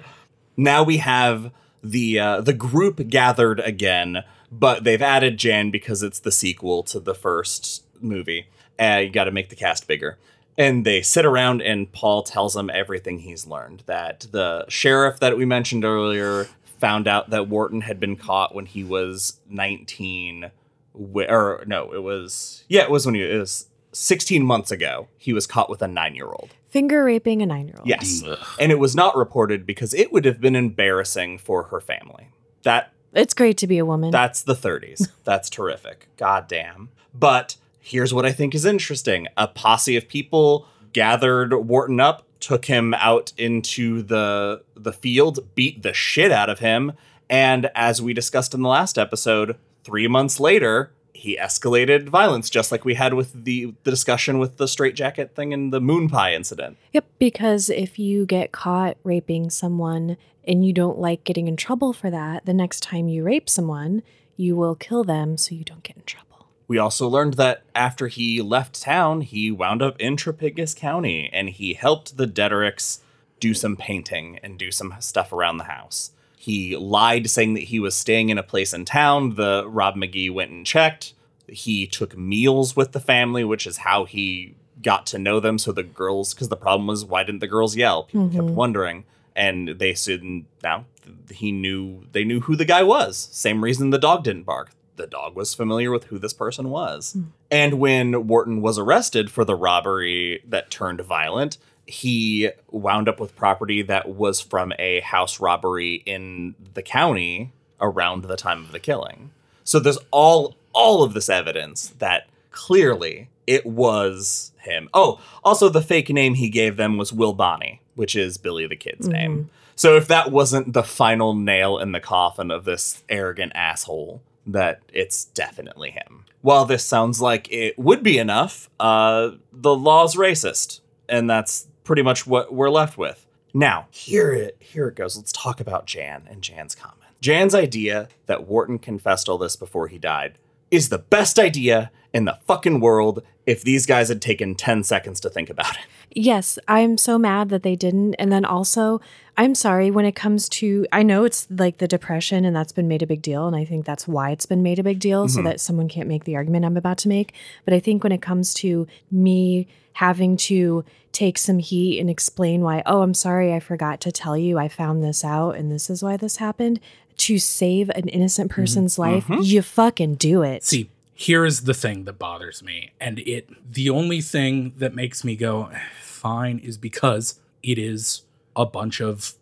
[0.57, 6.20] Now we have the uh, the group gathered again, but they've added Jan because it's
[6.20, 8.47] the sequel to the first movie.
[8.80, 10.16] Uh, you got to make the cast bigger.
[10.59, 13.83] And they sit around, and Paul tells them everything he's learned.
[13.87, 16.49] That the sheriff that we mentioned earlier
[16.79, 20.51] found out that Wharton had been caught when he was 19.
[20.95, 25.09] Or no, it was yeah, it was when he it was 16 months ago.
[25.17, 26.51] He was caught with a nine year old.
[26.69, 27.87] finger raping a nine-year-old.
[27.89, 28.23] Yes.
[28.59, 32.29] And it was not reported because it would have been embarrassing for her family.
[32.65, 34.11] That it's great to be a woman.
[34.11, 35.09] that's the 30s.
[35.25, 36.09] That's terrific.
[36.17, 36.91] God damn.
[37.15, 39.26] But here's what I think is interesting.
[39.37, 45.83] A posse of people gathered Wharton up, took him out into the the field, beat
[45.83, 46.93] the shit out of him,
[47.28, 52.72] and as we discussed in the last episode, 3 months later, he escalated violence just
[52.72, 56.35] like we had with the the discussion with the straitjacket thing and the moon pie
[56.35, 56.76] incident.
[56.93, 61.93] Yep, because if you get caught raping someone and you don't like getting in trouble
[61.93, 64.03] for that, the next time you rape someone,
[64.37, 66.30] you will kill them so you don't get in trouble.
[66.71, 71.49] We also learned that after he left town, he wound up in Trapingus County and
[71.49, 73.01] he helped the Dettericks
[73.41, 76.12] do some painting and do some stuff around the house.
[76.37, 79.35] He lied saying that he was staying in a place in town.
[79.35, 81.12] The Rob McGee went and checked.
[81.49, 85.59] He took meals with the family, which is how he got to know them.
[85.59, 88.05] So the girls, because the problem was, why didn't the girls yell?
[88.05, 88.55] People kept Mhm.
[88.55, 89.07] wondering.
[89.35, 90.23] And they said
[90.62, 90.85] now
[91.33, 93.29] he knew they knew who the guy was.
[93.33, 94.71] Same reason the dog didn't bark.
[95.01, 97.13] The dog was familiar with who this person was.
[97.13, 97.23] Hmm.
[97.51, 103.35] And when Wharton was arrested for the robbery that turned violent, he wound up with
[103.35, 108.79] property that was from a house robbery in the county around the time of the
[108.79, 109.31] killing.
[109.65, 114.89] So there's all all of this evidence that clearly it was him.
[114.95, 118.77] Oh, also the fake name he gave them was Will Bonney, which is Billy the
[118.77, 119.13] kid's mm-hmm.
[119.13, 119.51] name.
[119.75, 124.80] So if that wasn't the final nail in the coffin of this arrogant asshole, that
[124.93, 126.24] it's definitely him.
[126.41, 132.03] While this sounds like it would be enough, uh, the law's racist, and that's pretty
[132.03, 133.26] much what we're left with.
[133.53, 135.16] Now, here it here it goes.
[135.16, 137.01] Let's talk about Jan and Jan's comment.
[137.20, 140.38] Jan's idea that Wharton confessed all this before he died
[140.70, 145.20] is the best idea in the fucking world if these guys had taken 10 seconds
[145.20, 145.82] to think about it.
[146.12, 148.14] Yes, I'm so mad that they didn't.
[148.14, 149.01] And then also,
[149.41, 152.88] I'm sorry when it comes to, I know it's like the depression and that's been
[152.88, 153.47] made a big deal.
[153.47, 156.09] And I think that's why it's been made a big deal so that someone can't
[156.09, 157.32] make the argument I'm about to make.
[157.64, 162.61] But I think when it comes to me having to take some heat and explain
[162.61, 165.88] why, oh, I'm sorry, I forgot to tell you, I found this out and this
[165.88, 166.78] is why this happened,
[167.16, 170.64] to save an innocent person's life, you fucking do it.
[170.64, 175.34] See, here's the thing that bothers me, and it the only thing that makes me
[175.34, 178.22] go "Eh, fine is because it is
[178.57, 179.35] a bunch of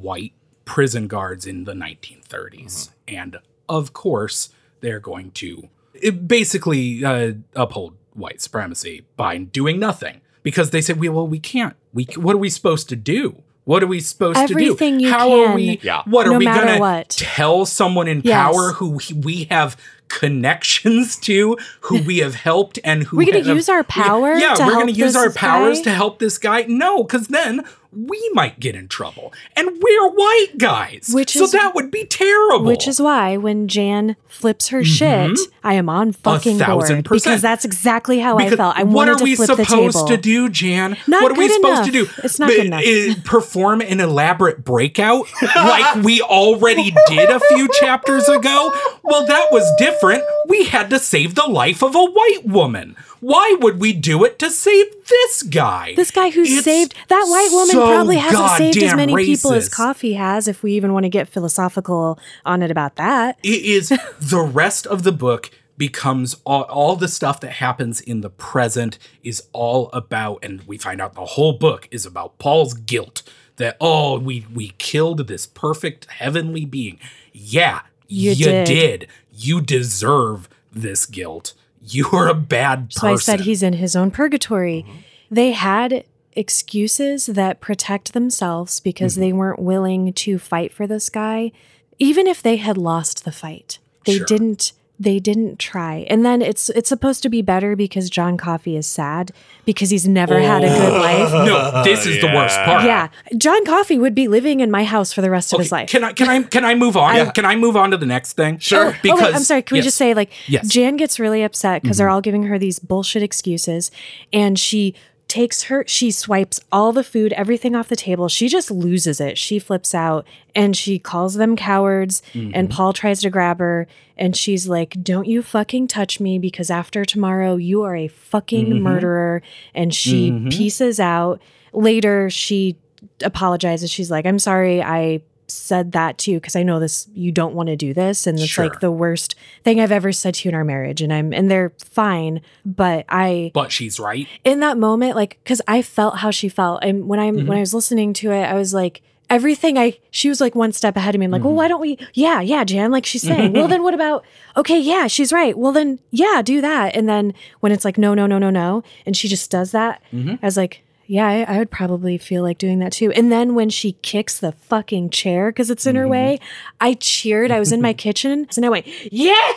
[0.00, 0.32] white
[0.64, 3.38] prison guards in the 1930s, and
[3.68, 10.70] of course they're going to it basically uh, uphold white supremacy by doing nothing because
[10.70, 11.74] they said, "We well, we can't.
[11.92, 15.04] We what are we supposed to do?" What are we supposed Everything to do?
[15.04, 15.78] you How are we?
[15.82, 16.00] Yeah.
[16.06, 17.10] What are we gonna what.
[17.10, 18.34] tell someone in Yes.
[18.34, 19.76] power who we have
[20.08, 24.54] connections to, who we have helped, and who We're gonna have- use our power Yeah,
[24.54, 25.84] to we're gonna use our powers guy?
[25.84, 26.62] to help this guy.
[26.68, 31.52] No, because then we might get in trouble, and we're white guys, Which so is-
[31.52, 32.66] that would be terrible.
[32.66, 37.24] Which is why when Jan flips her shit, I am on fucking thousand board percent.
[37.24, 38.76] because that's exactly how I felt.
[38.76, 40.08] I what wanted are we to flip the supposed table.
[40.08, 40.96] to do, Jan?
[41.06, 42.00] Not what are we supposed to do?
[42.04, 42.18] enough.
[42.24, 42.84] It's not But, good enough.
[42.84, 45.26] uh, perform an elaborate breakout
[45.56, 48.72] like we already did a few chapters ago?
[49.02, 50.22] Well, that was different.
[50.46, 52.96] We had to save the life of a white woman.
[53.20, 55.94] Why would we do it to save this guy?
[55.96, 59.68] This guy who saved that white woman so probably hasn't saved as many people as.
[59.68, 60.46] Coffey has.
[60.48, 63.88] If we even want to get philosophical on it about that, it is
[64.20, 68.98] the rest of the book becomes all, all the stuff that happens in the present
[69.22, 73.22] is all about and we find out the whole book is about paul's guilt
[73.58, 76.98] that oh we we killed this perfect heavenly being
[77.32, 78.66] yeah You you did.
[78.66, 79.08] did.
[79.32, 81.54] You deserve this guilt.
[81.90, 83.00] You're a bad person.
[83.00, 84.84] So I said he's in his own purgatory.
[84.86, 84.98] Mm-hmm.
[85.30, 89.20] They had excuses that protect themselves because Mm-hmm.
[89.20, 91.52] they weren't willing to fight for this guy,
[91.98, 93.78] even if they had lost the fight.
[94.06, 94.26] They Sure.
[94.26, 94.72] didn't.
[95.00, 96.06] They didn't try.
[96.10, 99.30] And then it's it's supposed to be better because John Coffey is sad
[99.64, 101.32] because he's never had a good life.
[101.32, 102.84] no, this is the worst part.
[102.84, 105.88] Yeah, John Coffey would be living in my house for the rest of his life.
[105.88, 107.14] Can I can I can I move on?
[107.14, 107.30] Yeah.
[107.30, 108.58] Can I move on to the next thing?
[108.58, 108.86] Sure.
[108.86, 109.62] Oh, oh, wait, I'm sorry.
[109.62, 110.64] Can we just say, like, Yes.
[110.64, 110.68] Mm-hmm.
[110.70, 113.90] Jan gets really upset because they're all giving her these bullshit excuses,
[114.32, 114.94] and she
[115.28, 118.28] takes her, she swipes all the food, everything off the table.
[118.28, 119.36] She just loses it.
[119.36, 122.22] She flips out and she calls them cowards.
[122.32, 122.52] Mm-hmm.
[122.54, 126.70] And Paul tries to grab her, and she's like, "Don't you fucking touch me because
[126.70, 128.82] after tomorrow you are a fucking Mm-hmm.
[128.82, 129.42] murderer."
[129.74, 131.40] And she pieces out.
[131.72, 132.76] Later, she
[133.22, 133.90] apologizes.
[133.90, 134.82] She's like, "I'm sorry.
[134.82, 138.38] I." said that too because I know this you don't want to do this and
[138.38, 138.68] it's Sure.
[138.68, 139.34] like the worst
[139.64, 143.04] thing I've ever said to you in our marriage and I'm and they're fine but
[143.08, 144.28] I But she's right.
[144.44, 147.44] in that moment like cuz I felt how she felt and when I am when
[147.46, 147.52] mm-hmm.
[147.52, 150.96] I was listening to it I was like everything I she was like one step
[150.96, 151.56] ahead of me I'm like well mm-hmm.
[151.56, 154.24] why don't we yeah yeah Jan like she's saying well then what about
[154.56, 158.14] okay yeah she's right well then yeah do that and then when it's like no
[158.14, 160.34] no no no no and she just does that mm-hmm.
[160.42, 163.10] I was like yeah, I, I would probably feel like doing that too.
[163.12, 166.76] And then when she kicks the fucking chair because it's in her way, mm-hmm.
[166.82, 167.50] I cheered.
[167.50, 169.32] I was in my kitchen and I went, yeah.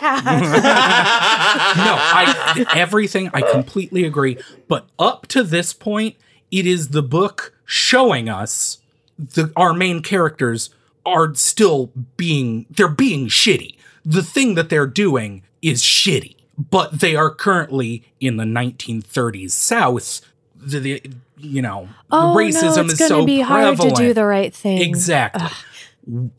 [1.76, 4.38] No, I everything I completely agree.
[4.66, 6.16] But up to this point,
[6.50, 8.78] it is the book showing us
[9.18, 10.70] the our main characters
[11.04, 13.76] are still being they're being shitty.
[14.06, 16.36] The thing that they're doing is shitty.
[16.56, 20.22] But they are currently in the 1930s South.
[20.54, 21.02] The, the
[21.42, 23.96] you know, oh, racism no, it's is gonna so be hard prevalent.
[23.96, 24.80] to do the right thing.
[24.80, 25.48] Exactly.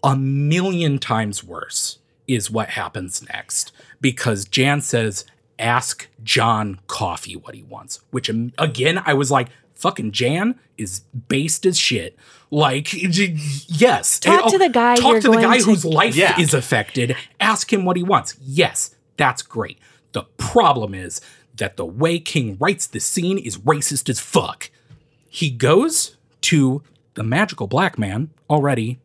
[0.03, 5.25] A million times worse is what happens next because Jan says,
[5.59, 11.01] ask John Coffey what he wants, which um, again, I was like, fucking Jan is
[11.27, 12.17] based as shit.
[12.49, 14.19] Like, yes.
[14.19, 16.39] Talk to the guy Talk you're to the guy to- whose life Yeah.
[16.39, 17.15] is affected.
[17.39, 18.35] Ask him what he wants.
[18.41, 19.79] Yes, that's great.
[20.11, 21.21] The problem is
[21.55, 24.69] that the way King writes the scene is racist as fuck
[25.35, 26.83] he goes to
[27.15, 28.99] the magical black man already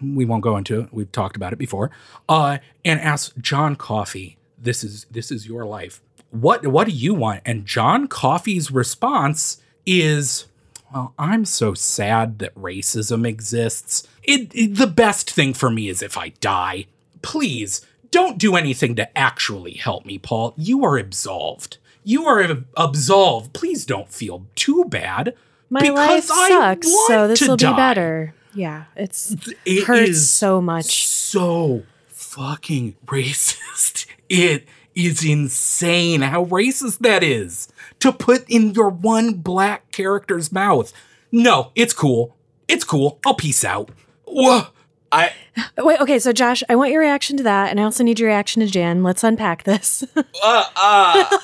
[0.00, 1.90] we won't go into it we've talked about it before
[2.30, 6.00] uh and asks john coffey this is this is your life.
[6.30, 7.42] What what do you want?
[7.44, 10.46] And john coffey's response is
[10.92, 14.08] well i'm so sad that racism exists.
[14.22, 16.86] It, it- the best thing for me is if i die.
[17.20, 20.54] Please don't do anything to actually help me paul.
[20.56, 21.76] You are absolved.
[22.02, 22.40] You are
[22.76, 23.52] absolved.
[23.52, 25.34] Please don't feel too bad
[25.68, 28.34] My because life sucks, so this will be better.
[28.54, 31.06] Yeah, it's It hurts so much.
[31.06, 34.06] so fucking racist.
[34.28, 37.68] It is insane how racist that is
[38.00, 40.92] to put in your one black character's mouth.
[41.30, 42.34] No, it's cool.
[42.66, 43.20] It's cool.
[43.24, 43.90] I'll peace out.
[44.24, 44.66] Whoa.
[45.12, 45.32] I
[45.78, 48.28] Wait, okay, so Josh, I want your reaction to that, and I also need your
[48.28, 49.04] reaction to Jan.
[49.04, 50.02] Let's unpack this.
[50.16, 51.38] uh, uh,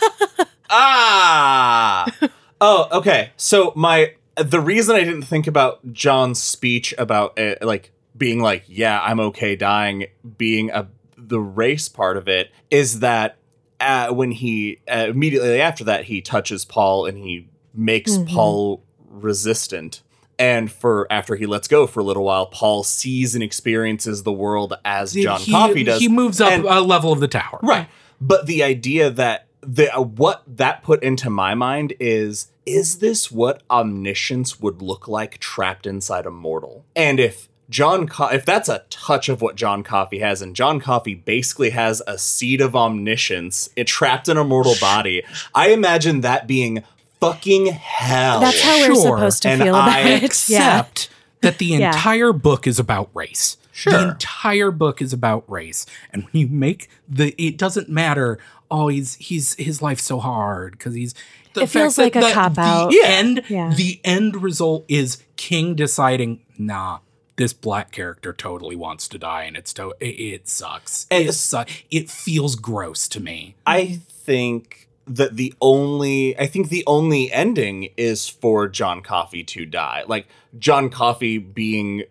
[0.70, 2.30] ah.
[2.64, 3.30] Oh, okay.
[3.36, 8.62] So my the reason I didn't think about John's speech about it, like being like,
[8.68, 10.06] "Yeah, I'm okay dying,"
[10.38, 10.86] being a
[11.18, 13.36] the race part of it is that
[13.80, 18.28] uh, when he uh, immediately after that he touches Paul and he makes Mhm.
[18.28, 20.02] Paul resistant.
[20.38, 24.32] And for after he lets go for a little while, Paul sees and experiences the
[24.32, 26.00] world as John he, Coffey does.
[26.00, 27.60] He moves up And- a level of the tower.
[27.62, 27.86] Right.
[28.20, 33.30] But the idea that the uh, what that put into my mind is is this
[33.30, 36.84] what omniscience would look like trapped inside a mortal?
[36.94, 40.78] And if John Co- if that's a touch of what John Coffey has and John
[40.80, 45.22] Coffey basically has a seed of omniscience it trapped in a mortal body,
[45.54, 46.82] I imagine that being
[47.20, 48.40] fucking hell.
[48.40, 50.20] That's how we're supposed to And feel I about it.
[50.48, 50.78] Yeah.
[50.80, 51.08] Except
[51.40, 51.92] that the Yeah.
[51.94, 53.56] entire book is about race.
[53.74, 53.92] Sure.
[53.92, 55.86] The entire book is about race.
[56.12, 58.38] And when you make the it doesn't matter,
[58.72, 61.14] oh, he's he's his life's so hard because he's
[61.54, 62.90] the It feels like that a the- cop-out.
[62.90, 63.72] The end Yeah.
[63.76, 67.00] the end result is King deciding, nah,
[67.36, 71.06] this black character totally wants to die and it's to it, it sucks.
[71.10, 73.54] And- It, su- it feels gross to me.
[73.66, 79.66] I think that the only I think the only ending is for John Coffey to
[79.66, 80.04] die.
[80.06, 80.26] Like
[80.58, 82.04] John Coffey being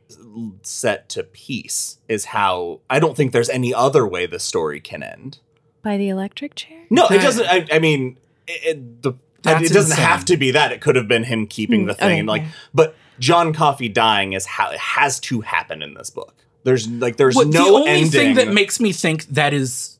[0.61, 5.03] set to peace is how I don't think there's any other way the story can
[5.03, 5.39] end.
[5.83, 6.79] By the electric chair?
[6.89, 7.45] No, it doesn't.
[7.47, 8.17] I, I mean,
[8.47, 10.05] it, it- the That's it doesn't insane.
[10.05, 10.71] have to be that.
[10.71, 12.11] It could have been him keeping Hmm, the thing.
[12.11, 12.47] okay, like, yeah.
[12.73, 16.35] but John Coffey dying is how it has to happen in this book.
[16.63, 18.11] There's like there's What- no the only ending.
[18.11, 19.97] thing that makes me think that is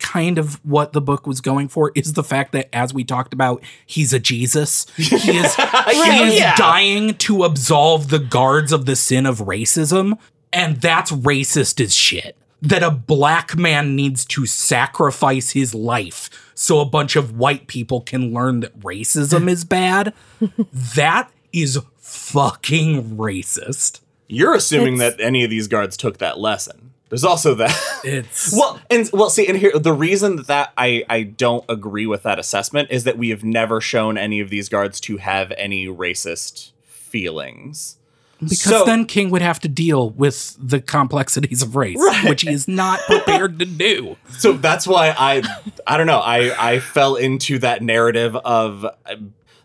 [0.00, 3.32] kind of what the book was going for is the fact that as we talked
[3.32, 6.56] about he's a jesus he is he is Yeah.
[6.56, 10.18] dying to absolve the guards of the sin of racism
[10.52, 16.80] and that's racist as shit that a black man needs to sacrifice his life so
[16.80, 20.12] a bunch of white people can learn that racism is bad
[20.96, 26.90] that is fucking racist You're assuming It's- that any of these guards took that lesson.
[27.10, 28.00] There's also that.
[28.02, 32.06] it's well, and well, see, and here the reason that, that I I don't agree
[32.06, 35.52] with that assessment is that we have never shown any of these guards to have
[35.56, 37.98] any racist feelings.
[38.44, 42.28] Because So- then King would have to deal with the complexities of race, Right.
[42.28, 44.16] which he is not prepared to do.
[44.38, 45.42] So that's why I
[45.86, 48.86] I don't know I I fell into that narrative of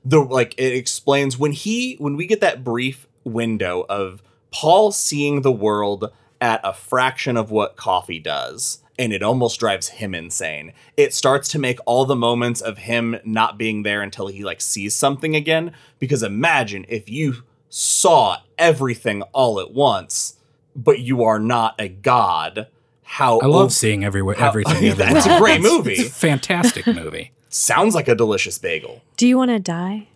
[0.05, 4.21] the like it explains when he when we get that brief window of
[4.51, 6.11] Paul seeing the world
[6.41, 10.73] at a fraction of what Coffey does and it almost drives him insane.
[10.97, 14.61] It starts to make all the moments of him not being there until he like
[14.61, 20.35] sees something again because imagine if you saw everything all at once
[20.75, 22.67] but you are not a god
[23.03, 24.75] how I love op- seeing everywhere how- everything.
[24.89, 25.13] everywhere.
[25.13, 25.93] That's a great movie.
[25.99, 27.31] It's a fantastic movie.
[27.49, 29.01] sounds like a delicious bagel.
[29.17, 30.07] Do you want to die?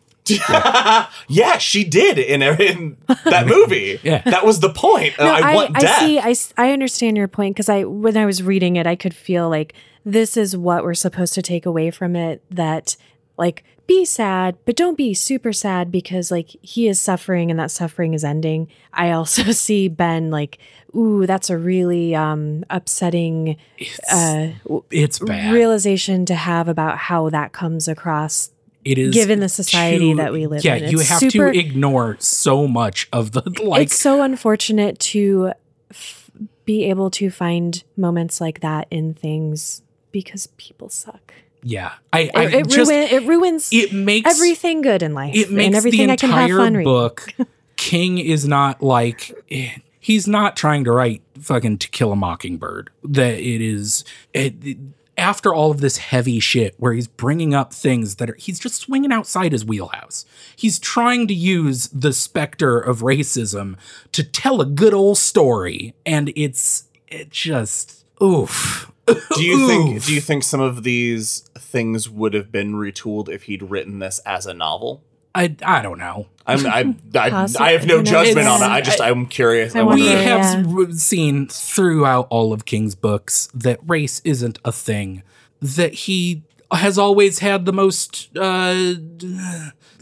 [1.28, 4.00] yeah, she did in, in that movie.
[4.04, 4.22] Yeah.
[4.24, 5.20] that was the point.
[5.20, 6.00] Uh, I, want death.
[6.00, 6.20] see.
[6.20, 9.14] I, s- I understand your point because I when I was reading it, I could
[9.14, 9.74] feel like
[10.06, 12.42] this is what we're supposed to take away from it.
[12.52, 12.96] That
[13.38, 17.72] like be sad, but don't be super sad because like he is suffering and that
[17.72, 18.70] suffering is ending.
[18.94, 20.58] I also see Ben like,
[20.96, 24.52] ooh, that's a really um upsetting It's, uh
[24.92, 25.54] it's bad.
[25.54, 28.52] realization to have about how that comes across
[28.86, 30.84] it is given the society too- that we live yeah, in.
[30.84, 33.84] Yeah, you have super- to ignore so much of the like.
[33.84, 35.52] it's so unfortunate to
[35.90, 36.30] f-
[36.66, 39.82] be able to find moments like that in things
[40.12, 41.34] because people suck.
[41.64, 45.36] Yeah, I, I It, it, just ruin, it ruins it makes everything good in life
[45.36, 46.92] it makes and everything the I can have entire fun reading.
[46.94, 47.34] book.
[47.76, 52.90] King is not like eh, he's not trying to write fucking To Kill a Mockingbird.
[53.04, 54.04] That it is
[54.34, 54.78] it, it-
[55.16, 58.76] after all of this heavy shit, where he's bringing up things that are he's just
[58.76, 60.26] swinging outside his wheelhouse.
[60.56, 63.76] He's trying to use the specter of racism
[64.12, 68.92] to tell a good old story, and it's it just oof.
[69.06, 69.98] do you think?
[69.98, 70.06] Oof.
[70.08, 74.20] Do you think some of these things would have been retooled if he'd written this
[74.20, 75.04] as a novel?
[75.36, 76.28] I I don't know.
[76.46, 78.10] I'm, I, I, I have no Who knows?
[78.12, 78.66] judgment on it.
[78.66, 79.76] I just, I'm curious.
[79.76, 80.86] I I wonder- we have yeah.
[80.96, 85.24] seen throughout all of King's books that race isn't a thing.
[85.60, 88.94] That he has always had the most, uh,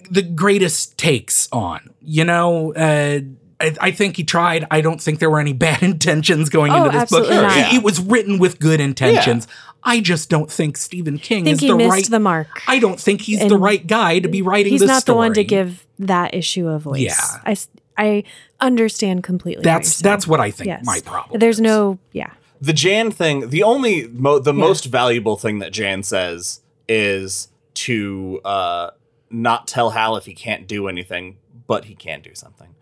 [0.09, 1.91] the greatest takes on.
[2.01, 3.19] You know, uh,
[3.59, 4.65] I, I think he tried.
[4.71, 7.21] I don't think there were any bad intentions going Oh, into this book.
[7.29, 7.57] absolutely not.
[7.73, 9.47] It- It was written with good intentions.
[9.83, 12.09] I just don't think Stephen King I think is he the missed right.
[12.09, 12.61] the mark.
[12.67, 14.73] I don't think he's the right guy to be writing.
[14.73, 14.93] This video.
[14.93, 17.01] He's this not the one to give that issue a voice.
[17.01, 17.41] Yeah.
[17.45, 17.57] I,
[17.97, 18.23] I
[18.59, 19.63] understand completely.
[19.63, 20.67] That's you're that's what I think.
[20.67, 20.85] Yes.
[20.85, 21.39] My problem.
[21.39, 21.61] There's is.
[21.61, 22.31] no yeah.
[22.61, 28.39] the Jan thing, the only mo- the most valuable thing that Jan says is to
[28.45, 28.91] uh,
[29.29, 32.75] not tell Hal if he can't do anything, but he can do something,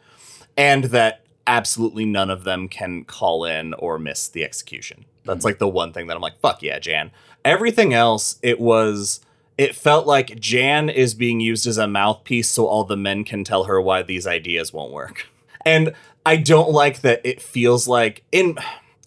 [0.58, 5.06] and that absolutely none of them can call in or miss the execution.
[5.34, 7.12] That's like the one thing that I'm like, fuck yeah, Jan.
[7.46, 9.22] Everything else, it was.
[9.58, 13.44] It felt like Jan is being used as a mouthpiece so all the men can
[13.44, 15.28] tell her why these ideas won't work.
[15.66, 15.94] And
[16.26, 18.58] I don't like that it feels like in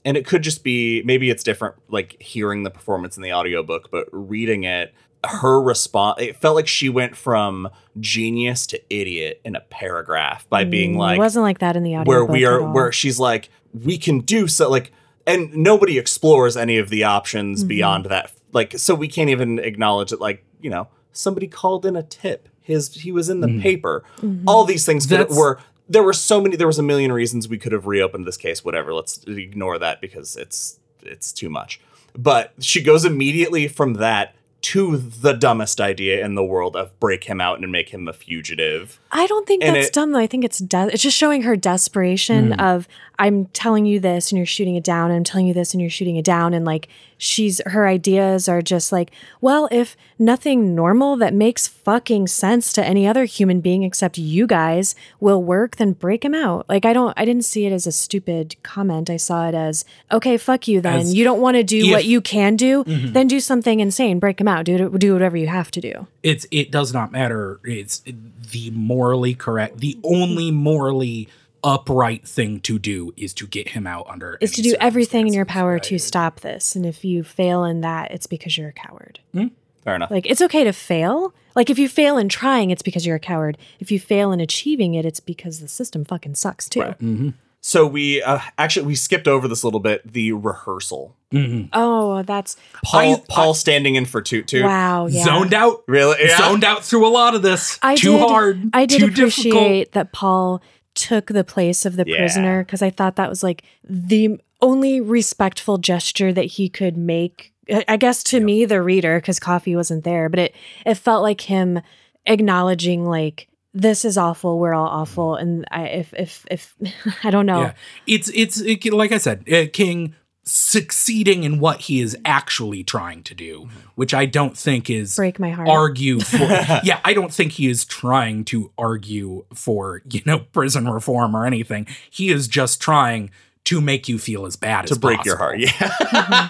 [0.05, 3.91] and it could just be maybe it's different like hearing the performance in the audiobook
[3.91, 4.93] but reading it
[5.25, 7.69] her response it felt like she went from
[8.01, 11.83] genius to idiot in a paragraph by being Mm, like it wasn't like that in
[11.85, 12.11] the audio.
[12.11, 14.91] where we are where she's like we can do so like
[15.27, 17.69] and nobody explores any of the options Mm-hmm.
[17.69, 18.33] beyond that.
[18.53, 22.49] Like so we can't even acknowledge that like you know somebody called in a tip.
[22.61, 24.05] His he was in the paper.
[24.19, 24.49] Mm-hmm.
[24.49, 25.59] all these things could, were
[25.89, 28.65] there were so many there was a million reasons we could have reopened this case
[28.65, 28.95] whatever.
[28.95, 31.81] Let's ignore that because it's it's too much.
[32.17, 37.25] But she goes immediately from that to the dumbest idea in the world of break
[37.25, 40.19] him out and make him a fugitive I don't think and that's it- dumb though.
[40.19, 42.61] I think it's de- it's just showing her desperation hmm.
[42.61, 42.89] of
[43.19, 45.11] I'm telling you this and you're shooting it down.
[45.11, 46.55] And I'm telling you this and you're shooting it down.
[46.55, 46.89] And like
[47.23, 52.85] she's her ideas are just like, well, if nothing normal that makes fucking sense to
[52.85, 56.69] any other human being except you guys will work, then break him out.
[56.69, 59.09] Like I don't I didn't see it as a stupid comment.
[59.09, 61.01] I saw it as okay, fuck you then.
[61.01, 63.13] As you don't want to do if- what you can do, mm-hmm.
[63.13, 64.19] then do something insane.
[64.19, 64.65] Break him out.
[64.65, 66.07] Do do whatever you have to do.
[66.23, 68.03] it's it does not matter it's
[68.51, 71.29] the morally correct the only morally
[71.65, 75.33] upright thing to do is to get him out under is to do everything in
[75.33, 75.83] your power right?
[75.85, 76.75] to stop this.
[76.75, 79.21] And if you fail in that, it's because you're a coward.
[79.33, 79.47] Hmm?
[79.85, 80.11] Fair enough.
[80.11, 81.35] Like it's okay to fail.
[81.55, 83.59] Like if you fail in trying, it's because you're a coward.
[83.81, 86.81] If you fail in achieving it, it's because the system fucking sucks too.
[86.81, 86.99] Right.
[86.99, 87.29] Mm-hmm.
[87.61, 90.13] so we uh, actually we skipped over this a little bit.
[90.13, 91.17] The rehearsal.
[91.33, 91.69] Mm-hmm.
[91.73, 94.65] Oh, that's Paul I- Paul standing in for Toot Toot.
[94.65, 95.07] wow.
[95.07, 95.25] Yeah.
[95.25, 96.17] zoned out Really?
[96.21, 96.39] Yeah.
[96.39, 99.53] zoned out through a lot of this I too did, hard I did too appreciate
[99.53, 100.63] difficult that Paul
[100.95, 102.17] took the place of the Yeah.
[102.19, 107.53] prisoner because I thought that was like the only respectful gesture that he could make.
[107.89, 111.41] I guess to me, the reader, because Coffey wasn't there, but it it felt like
[111.43, 111.81] him
[112.27, 114.59] acknowledging like this is awful.
[114.59, 116.75] We're all awful, and I if if if
[117.25, 117.61] I don't know.
[117.63, 117.73] yeah
[118.07, 120.15] it's it's it, like i said uh, king
[120.45, 125.39] succeeding in what he is actually trying to do which i don't think is Break
[125.39, 125.69] my heart.
[125.69, 126.39] argue for
[126.83, 131.47] yeah i don't think he is trying to argue for you know prison reform or
[131.47, 133.31] anything he is just trying
[133.65, 135.57] to make you feel as bad as to as break your heart.
[135.61, 135.71] Yeah.
[136.13, 136.49] uh,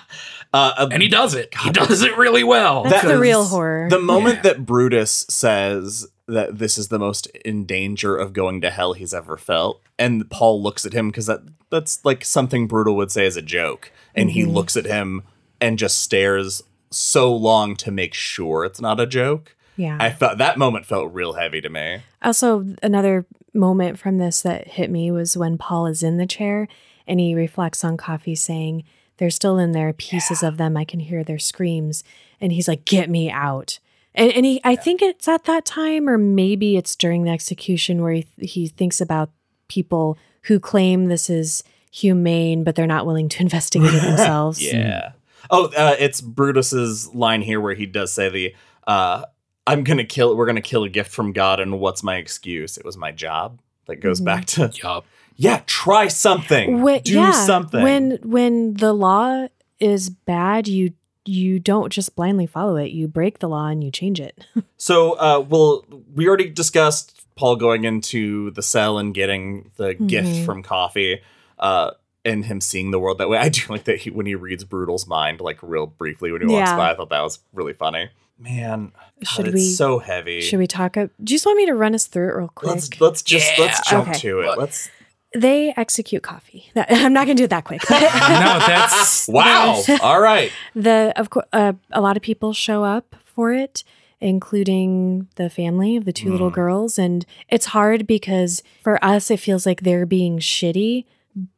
[0.55, 3.91] uh, and he does it he does it really well That's the real horror.
[3.91, 4.43] the moment Yeah.
[4.55, 9.13] that Brutus says that this is the most in danger of going to hell he's
[9.13, 11.41] ever felt, and Paul looks at him because that
[11.73, 14.51] that's like something brutal would say as a joke, and he Mm-hmm.
[14.53, 15.23] looks at him
[15.61, 19.57] and just stares so long to make sure it's not a joke.
[19.77, 19.97] yeah.
[19.99, 22.03] I felt that moment felt real heavy to me.
[22.23, 26.69] Also, another moment from this that hit me was when Paul is in the chair
[27.07, 28.85] and he reflects on Coffey saying,
[29.17, 30.77] They're still in there, pieces of them.
[30.77, 32.05] I can hear their screams.
[32.41, 33.79] And he's like, Get me out.
[34.15, 38.03] And, and he, I think it's at that time, or maybe it's during the execution
[38.03, 39.31] where he, he thinks about
[39.69, 44.61] people who claim this is humane, but they're not willing to investigate it themselves.
[44.73, 45.13] Yeah.
[45.51, 48.55] Oh, uh, it's Brutus's line here where he does say the
[48.87, 49.25] uh,
[49.67, 50.35] "I'm gonna kill.
[50.37, 52.79] We're gonna kill a gift from God, and what's my excuse?
[52.79, 54.25] It was my job." That goes Mhm.
[54.25, 55.05] back to job.
[55.37, 55.63] yeah.
[55.67, 56.79] Try something.
[56.87, 57.83] Wh- Do yeah, something.
[57.83, 59.49] When when the law
[59.81, 60.93] is bad, you
[61.25, 62.93] you don't just blindly follow it.
[62.93, 64.47] You break the law and you change it.
[64.77, 65.85] So, uh, well,
[66.15, 70.45] we already discussed Paul going into the cell and getting the gift Mhm.
[70.45, 71.21] from Coffey,
[71.59, 71.93] uh,
[72.25, 73.39] and him seeing the world that way.
[73.47, 76.47] I do like that he, when he reads Brutal's mind, like real briefly when he
[76.47, 76.91] walks by.
[76.93, 78.11] I thought that was really funny.
[78.39, 80.41] Man, God, Should it's we- so heavy.
[80.41, 80.97] Should we talk?
[80.97, 82.71] Up, do you just want me to run us through it real quick?
[82.73, 83.65] Let's let's just Yeah.
[83.65, 84.19] let's jump Okay.
[84.21, 84.59] to it.
[84.59, 84.91] Let's
[85.35, 86.71] they execute Coffey.
[86.75, 87.83] That- I'm not going to do it that quick.
[87.91, 89.81] No that's wow.
[90.03, 90.51] All right.
[90.75, 93.85] the of course uh, a lot of people show up for it
[94.23, 96.55] including the family of the two little Mm.
[96.55, 101.05] girls and it's hard because for us it feels like they're being shitty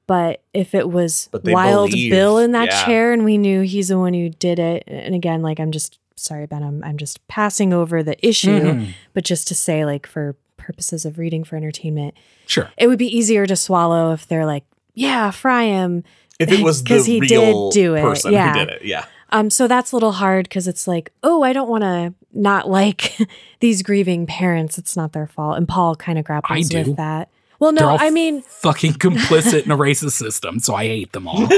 [0.07, 2.85] but if it was wild believe, bill in that yeah.
[2.85, 5.99] chair and we knew he's the one who did it and again like i'm just
[6.17, 8.95] sorry ben i'm, I'm just passing over the issue Mhm.
[9.15, 12.15] but just to say like for purposes of reading for entertainment
[12.47, 16.05] sure it would be easier to swallow if they're like yeah fry him
[16.39, 18.53] If it was the 'Cause he did real do it, person yeah.
[18.53, 19.05] who did it, yeah.
[19.35, 22.70] Um, so that's a little hard because it's like, oh, I don't want to not
[22.70, 23.16] like
[23.61, 24.78] these grieving parents.
[24.78, 25.57] It's not their fault.
[25.59, 26.78] And Paul kind of grapples do.
[26.78, 27.28] with that.
[27.59, 31.26] Well, no, all I mean, fucking complicit in a racist system so i hate them
[31.26, 31.49] all you,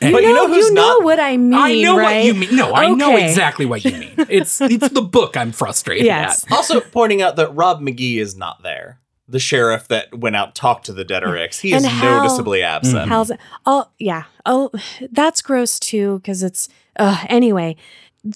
[0.00, 1.54] But know, you know who's you know not- what I mean.
[1.54, 2.16] I know right?
[2.16, 2.56] what you mean.
[2.56, 4.14] No, I know exactly what you mean.
[4.28, 6.44] It's it's the book I'm frustrated Yes.
[6.44, 6.52] at.
[6.52, 9.00] Also pointing out that Rob McGee is not there.
[9.28, 11.60] The sheriff that went out talked to the Dettericks.
[11.60, 13.08] He is And how- noticeably absent.
[13.08, 13.38] How's it?
[13.66, 14.24] Oh, yeah.
[14.46, 14.70] Oh,
[15.12, 16.68] that's gross too because it's,
[16.98, 17.76] uh, anyway,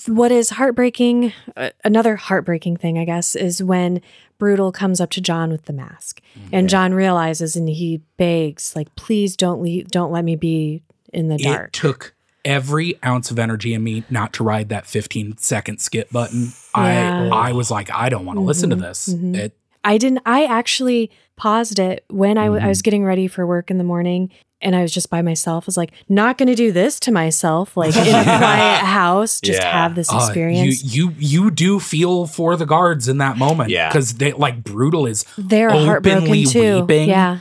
[0.06, 4.00] what is heartbreaking, uh, another heartbreaking thing, I guess, is when
[4.38, 6.20] Brutal comes up to John with the mask.
[6.52, 11.28] And John realizes and he begs, like, please don't leave, don't let me be in
[11.28, 12.14] the dark." It took
[12.44, 16.52] every ounce of energy in me not to ride that 15 second skip button.
[16.76, 17.28] Yeah.
[17.32, 19.08] I I was like, I don't want to listen to this.
[19.08, 19.36] mhm.
[19.36, 20.22] It, I didn't.
[20.26, 22.68] I actually paused it when I, w- I Mhm.
[22.68, 24.30] was getting ready for work in the morning,
[24.60, 25.64] and I was just by myself.
[25.64, 29.40] I was like, not going to do this to myself, like in a quiet house.
[29.40, 29.72] Just Yeah.
[29.82, 30.84] have this uh, experience.
[30.84, 33.70] you you you do feel for the guards in that moment.
[33.70, 33.88] Yeah.
[33.88, 36.80] Because they like brutal is They're heartbroken openly too.
[36.82, 37.08] weeping.
[37.08, 37.38] Yeah,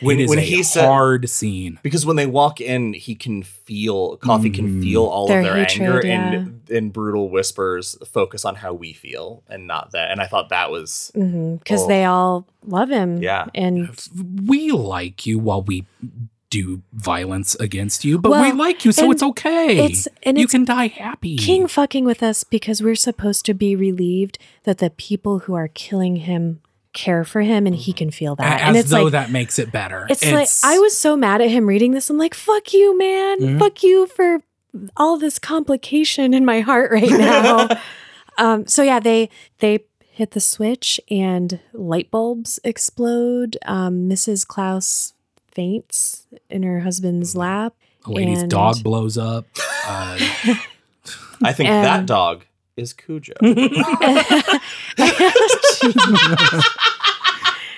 [0.00, 1.78] When- it is when a he said- hard scene.
[1.84, 4.82] because when they walk in, he can feel Coffey can Mm.
[4.82, 8.92] feel all Their of their hatred, anger, and in brutal whispers focus on how we
[8.92, 10.10] feel and not that.
[10.10, 11.88] And I thought that was because Oh.
[11.88, 13.22] they all love him.
[13.26, 13.46] Yeah.
[13.54, 13.90] and
[14.46, 15.84] We like you while we
[16.48, 19.78] do violence against you, but we like you, so and it's okay.
[19.78, 21.36] it's- and you it's can die happy.
[21.36, 25.68] King fucking with us because we're supposed to be relieved that the people who are
[25.68, 26.60] killing him
[26.92, 28.60] care for him, and he can feel that.
[28.60, 30.06] as and it's though like that makes it better.
[30.08, 32.08] It's, like I was so mad at him reading this.
[32.10, 33.40] I'm like, "Fuck you, man!
[33.40, 33.58] Mhm.
[33.58, 34.38] Fuck you for
[34.96, 37.68] all this complication in my heart right now."
[38.38, 39.28] um, so yeah, they
[39.58, 39.80] they
[40.16, 43.58] hit the switch and light bulbs explode.
[43.66, 44.46] Um, Mrs.
[44.46, 45.12] Klaus
[45.46, 47.74] faints in her husband's lap.
[48.06, 49.44] A lady's and- dog blows up.
[49.86, 50.16] Uh,
[51.44, 52.46] I think that dog
[52.78, 53.34] is Cujo.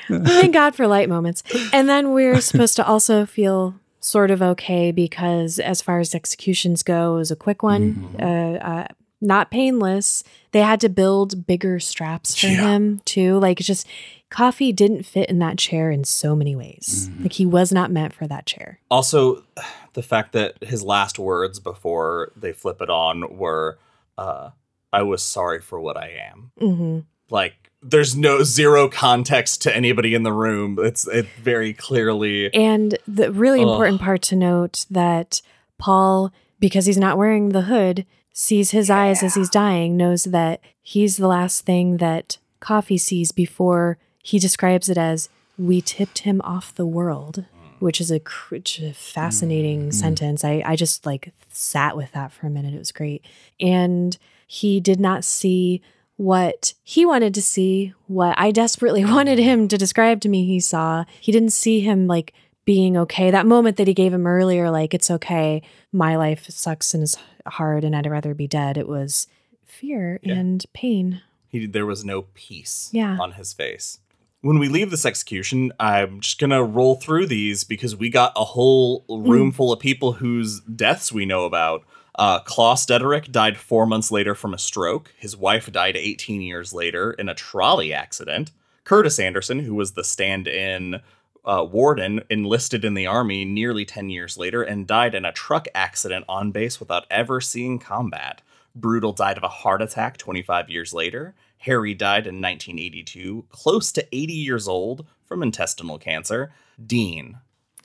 [0.08, 1.42] Thank God for light moments.
[1.72, 6.84] And then we're supposed to also feel sort of okay because, as far as executions
[6.84, 8.86] go, it was a quick one, uh, uh,
[9.20, 10.22] not painless.
[10.52, 12.62] They had to build bigger straps for Yeah.
[12.74, 13.38] him too.
[13.38, 13.86] Like, it's just
[14.30, 17.10] Coffey didn't fit in that chair in so many ways.
[17.22, 18.78] Like, he was not meant for that chair.
[18.90, 19.42] also,
[19.94, 23.78] the fact that his last words before they flip it on were,
[24.16, 24.50] uh,
[24.92, 26.98] "I was sorry for what I am." hmm
[27.30, 30.78] Like, there's no zero context to anybody in the room.
[30.80, 32.52] It's it very clearly.
[32.54, 33.68] And the really Ugh.
[33.68, 35.40] important part to note that
[35.78, 38.04] Paul, because he's not wearing the hood,
[38.38, 43.32] sees his eyes as he's dying, knows that he's the last thing that Coffey sees
[43.32, 45.28] before he describes it as
[45.58, 47.84] we tipped him off the world, hmm.
[47.84, 49.90] which is a, cr- which is a fascinating hmm.
[49.90, 50.44] sentence.
[50.44, 52.74] I, I just like sat with that for a minute.
[52.74, 53.24] It was great.
[53.58, 54.16] And
[54.46, 55.82] he did not see
[56.14, 60.60] what he wanted to see, what I desperately wanted him to describe to me he
[60.60, 61.04] saw.
[61.20, 62.32] He didn't see him like
[62.64, 63.32] being okay.
[63.32, 67.16] That moment that he gave him earlier, like, it's okay, my life sucks and is
[67.52, 68.76] hard and I'd rather be dead.
[68.76, 69.26] It was
[69.64, 70.34] fear Yeah.
[70.34, 71.22] and pain.
[71.48, 73.16] He, there was no peace Yeah.
[73.20, 73.98] on his face.
[74.40, 78.44] When we leave this execution, I'm just gonna roll through these because we got a
[78.44, 81.84] whole room full of people whose deaths we know about.
[82.16, 85.12] Uh, Klaus Detterick died four months later from a stroke.
[85.18, 88.50] His wife died 18 years later in a trolley accident.
[88.84, 91.00] Curtis Anderson, who was the stand-in
[91.48, 95.66] uh, warden, enlisted in the army nearly 10 years later and died in a truck
[95.74, 98.42] accident on base without ever seeing combat.
[98.74, 101.34] Brutal died of a heart attack 25 years later.
[101.58, 106.52] Harry died in 1982, close to 80 years old from intestinal cancer.
[106.84, 107.38] Dean.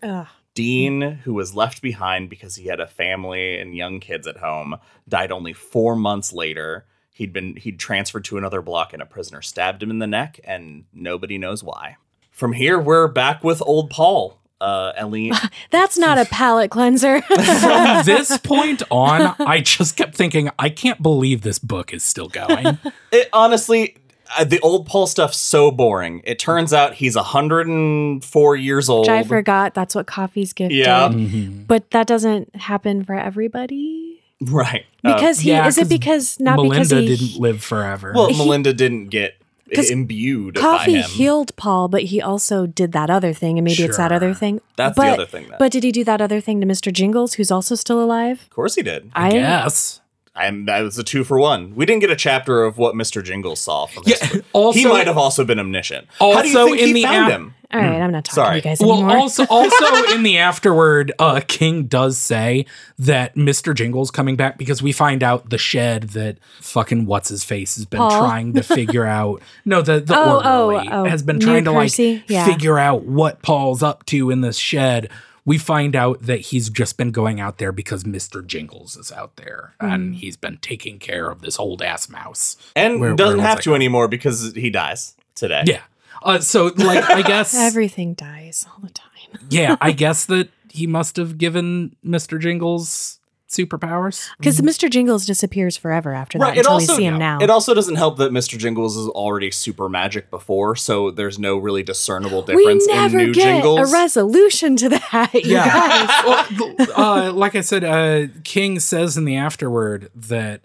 [0.04, 0.28] Ugh.
[0.54, 4.76] Dean, who was left behind because he had a family and young kids at home,
[5.10, 6.86] died only four months later.
[7.12, 10.40] He'd been he'd transferred to another block and a prisoner stabbed him in the neck,
[10.44, 11.96] and nobody knows why.
[12.34, 14.40] From here, we're back with old Paul.
[14.60, 15.34] Uh, Eileen,
[15.72, 17.22] That's not a palate cleanser.
[17.22, 17.38] from
[18.06, 22.78] this point on, I just kept thinking, I can't believe this book is still going.
[23.12, 23.98] it, honestly,
[24.38, 26.22] uh, the old Paul stuff's so boring.
[26.24, 29.02] It turns out he's 104 years old.
[29.06, 31.10] Which I forgot that's what Coffey's gift Yeah.
[31.10, 31.18] did.
[31.18, 31.68] Mhm.
[31.68, 34.22] But that doesn't happen for everybody.
[34.42, 34.86] Right.
[35.04, 38.14] Uh, Because he yeah, is it 'cause because not Melinda because he didn't live forever.
[38.16, 39.43] well, he- Melinda didn't get 'Cause
[39.78, 41.10] imbued by Coffey him.
[41.10, 44.62] healed Paul, but he also did that other thing, and maybe it's that other thing.
[44.76, 45.48] That's but, the other thing.
[45.50, 45.56] Then.
[45.60, 46.92] But did he do that other thing to Mr.
[46.92, 48.42] Jingles, who's also still alive?
[48.44, 49.12] of course he did.
[49.16, 50.00] I guess.
[50.36, 51.76] I'm, that was a two for one.
[51.76, 53.24] We didn't get a chapter of what Mr.
[53.24, 54.20] Jingles saw from his.
[54.34, 56.08] Yeah, also- he might have also been omniscient.
[56.20, 57.54] How do you Also think in he the found app- him?
[57.74, 58.62] All right, I'm not talking Sorry.
[58.62, 59.18] to you guys Well, anymore.
[59.18, 62.66] also, also in the afterward, uh, King does say
[63.00, 63.74] that Mr.
[63.74, 67.86] Jingle's coming back because we find out the shed that fucking what's his face has
[67.86, 68.12] been Paul?
[68.20, 69.42] trying to figure out.
[69.66, 72.16] No, the the Oh, oh, orderly oh, has been New trying to Percy?
[72.18, 72.46] like Yeah.
[72.46, 75.10] figure out what Paul's up to in this shed.
[75.46, 78.46] We find out that he's just been going out there because Mr.
[78.46, 79.88] Jingles is out there Hmm.
[79.90, 82.56] and he's been taking care of this old ass mouse.
[82.78, 85.64] And Where- doesn't where have I to anymore because he dies today.
[85.66, 85.82] Yeah.
[86.24, 89.10] Uh, so like I guess Everything dies all the time.
[89.50, 92.40] yeah, I guess that he must have given Mr.
[92.40, 93.20] Jingles
[93.50, 94.30] superpowers.
[94.40, 94.90] Because Mr.
[94.90, 96.54] Jingles disappears forever after that Right.
[96.58, 97.40] It until also we see him now.
[97.40, 98.58] it also doesn't help that Mr.
[98.58, 102.66] Jingles is already super magic before, so there's no really discernible difference.
[102.66, 103.92] we difference never in new get Jingles.
[103.92, 105.30] a resolution to that.
[105.36, 106.58] you guys.
[106.58, 106.76] well,
[107.30, 110.62] uh, like I said, uh, King says in the afterword that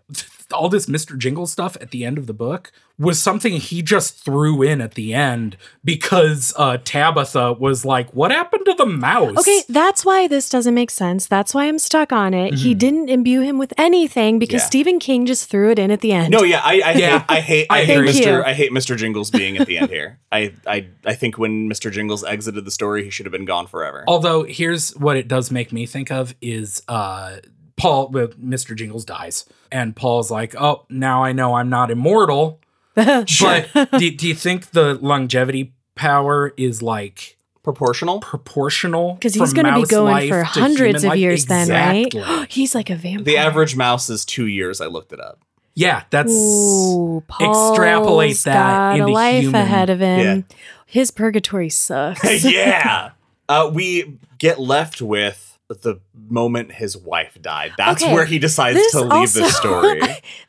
[0.53, 1.17] all this Mr.
[1.19, 4.95] Jingle stuff at the end of the book was something he just threw in at
[4.95, 10.27] the end because uh, Tabitha was like, "What happened to the mouse?" Okay, that's why
[10.27, 11.27] this doesn't make sense.
[11.27, 12.55] That's why I'm stuck on it.
[12.55, 14.67] He didn't imbue him with anything because Yeah.
[14.67, 16.31] Stephen King just threw it in at the end.
[16.33, 17.19] No, yeah, I, I Yeah.
[17.19, 18.09] hate, I hate, I, I hate agree.
[18.13, 18.27] Mr.
[18.39, 18.43] you.
[18.45, 18.97] I hate Mr.
[18.97, 20.19] Jingles being at the end here.
[20.33, 21.93] I, I, I think when Mr.
[21.93, 24.03] Jingles exited the story, he should have been gone forever.
[24.09, 27.37] Although here's what it does make me think of is uh
[27.79, 28.77] Paul well, Mr.
[28.77, 32.61] Jingles dies and Paul's like, "Oh, now I know I'm not immortal."
[32.95, 33.69] But
[33.99, 38.19] do, do you think the longevity power is like Proportional.
[38.21, 39.15] proportional?
[39.15, 41.19] Because he's going to be going for hundreds of life?
[41.19, 42.13] years then, right?
[42.51, 43.25] he's like a vampire.
[43.25, 44.81] The average mouse is two years.
[44.81, 45.39] I looked it up.
[45.75, 50.45] Yeah, that's Ooh, extrapolate that got into a life human- ahead of him.
[50.87, 52.45] His purgatory sucks.
[52.45, 53.11] yeah.
[53.51, 57.73] Uh, we get left with the moment his wife died.
[57.77, 60.01] That's Okay, where he decides this to leave also- the story.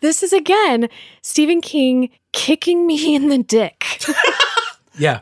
[0.02, 0.88] this is again
[1.22, 4.02] Stephen King kicking me in the dick.
[4.98, 5.22] Yeah.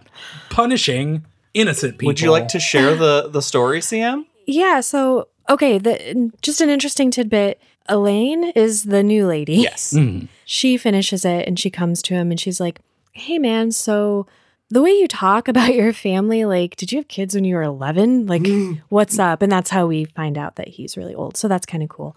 [0.50, 2.08] Punishing innocent people.
[2.08, 4.26] Would you like to share the the story, CM?
[4.48, 7.60] yeah, so okay, the just an interesting tidbit.
[7.90, 9.58] Elaine is the new lady.
[9.58, 9.94] Yes.
[9.94, 10.28] Mm.
[10.46, 12.80] She finishes it and she comes to him and she's like,
[13.12, 14.26] "Hey man, so
[14.70, 17.64] the way you talk about your family, like, did you have kids when you were
[17.64, 18.28] 11?
[18.28, 18.82] Like, mm-hmm.
[18.90, 21.38] what's up?" And that's how we find out that he's really old.
[21.38, 22.16] So that's kind of cool.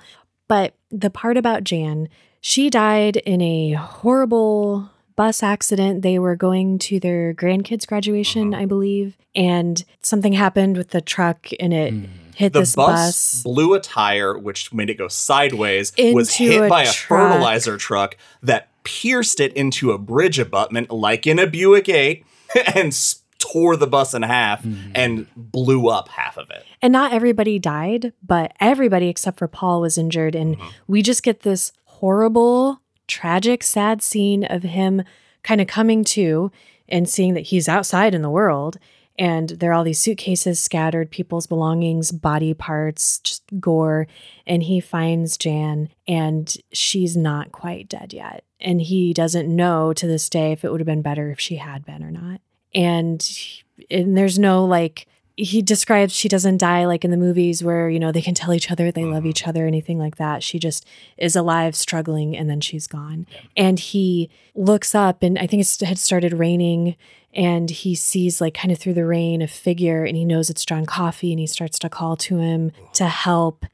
[0.49, 2.09] But the part about Jan,
[2.41, 6.03] she died in a horrible bus accident.
[6.03, 8.63] They were going to their grandkids' graduation, uh-huh.
[8.63, 12.09] I believe, and something happened with the truck and it mm.
[12.35, 13.43] hit The this bus, bus.
[13.43, 17.33] blew a tire, which made it go sideways, was Into hit a by a truck.
[17.33, 22.25] fertilizer truck that pierced it into a bridge abutment, like in a Buick 8,
[22.75, 22.97] and
[23.39, 24.93] tore the bus in half mm-hmm.
[24.95, 26.65] and blew up half of it.
[26.83, 30.35] And not everybody died, but everybody except for Paul was injured.
[30.35, 30.69] And mm-hmm.
[30.87, 35.03] we just get this horrible, tragic, sad scene of him
[35.43, 36.53] kind of coming to
[36.89, 38.79] and seeing that he's outside in the world.
[39.21, 44.07] And there are all these suitcases scattered, people's belongings, body parts, just gore.
[44.47, 48.45] And he finds Jan, and she's not quite dead yet.
[48.61, 51.57] And he doesn't know to this day if it would have been better if she
[51.57, 52.41] had been or not.
[52.75, 53.23] And
[53.91, 55.07] and there's no like
[55.37, 58.53] he describes she doesn't die like in the movies where you know they can tell
[58.53, 59.29] each other they love mm-hmm.
[59.29, 60.87] each other anything like that she just
[61.17, 63.27] is alive struggling and then she's gone
[63.57, 66.95] and he looks up and i think it had started raining
[67.33, 70.65] and he sees like kind of through the rain a figure and he knows it's
[70.65, 73.65] john coffey and he starts to call to him to help.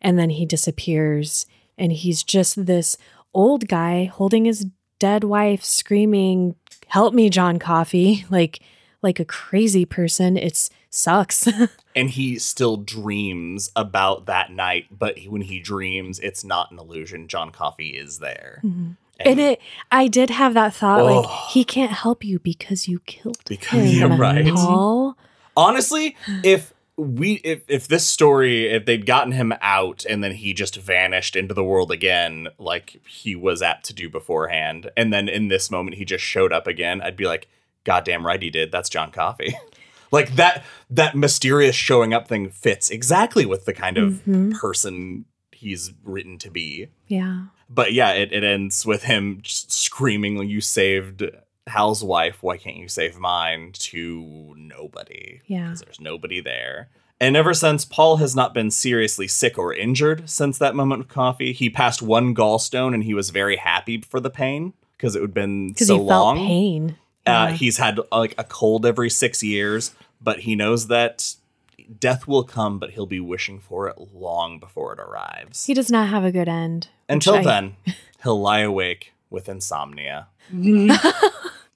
[0.00, 1.46] And then he disappears.
[1.78, 2.96] And he's just this
[3.32, 4.66] old guy holding his
[4.98, 6.54] dead wife screaming
[6.88, 8.60] help me john coffey like
[9.02, 10.36] like a crazy person.
[10.36, 11.48] It's sucks.
[11.94, 16.78] And he still dreams about that night, but he- when he dreams, it's not an
[16.78, 17.28] illusion.
[17.28, 18.62] John Coffey is there.
[18.64, 18.92] Mm-hmm.
[19.20, 19.60] And it
[19.90, 21.46] i did have that thought like Oh.
[21.50, 24.54] he can't help you because you killed Because- him yeah, right.
[24.54, 25.16] Paul.
[25.56, 30.52] Honestly, if we if if this story if they'd gotten him out and then he
[30.54, 35.28] just vanished into the world again like he was apt to do beforehand and then
[35.28, 37.48] in this moment he just showed up again i'd be like
[37.84, 39.54] goddamn right he did that's john coffey
[40.12, 44.52] like that that mysterious showing up thing fits exactly with the kind of Mhm.
[44.52, 45.24] person
[45.62, 51.24] he's written to be yeah but yeah it, it ends with him screaming you saved
[51.68, 56.88] hal's wife why can't you save mine to nobody yeah because there's nobody there.
[57.20, 61.08] And ever since, Paul has not been seriously sick or injured since that moment of
[61.08, 61.52] Coffey.
[61.52, 65.32] He passed one gallstone and he was very happy for the pain because it had
[65.32, 66.36] been so he felt long.
[66.38, 67.50] pain Uh, Yeah.
[67.52, 71.36] he's had like a cold every six years, but he knows that
[71.98, 75.64] death will come, but he'll be wishing for it long before it arrives.
[75.66, 77.76] he does not have a good end Until I- then,
[78.22, 80.28] he'll lie awake with insomnia.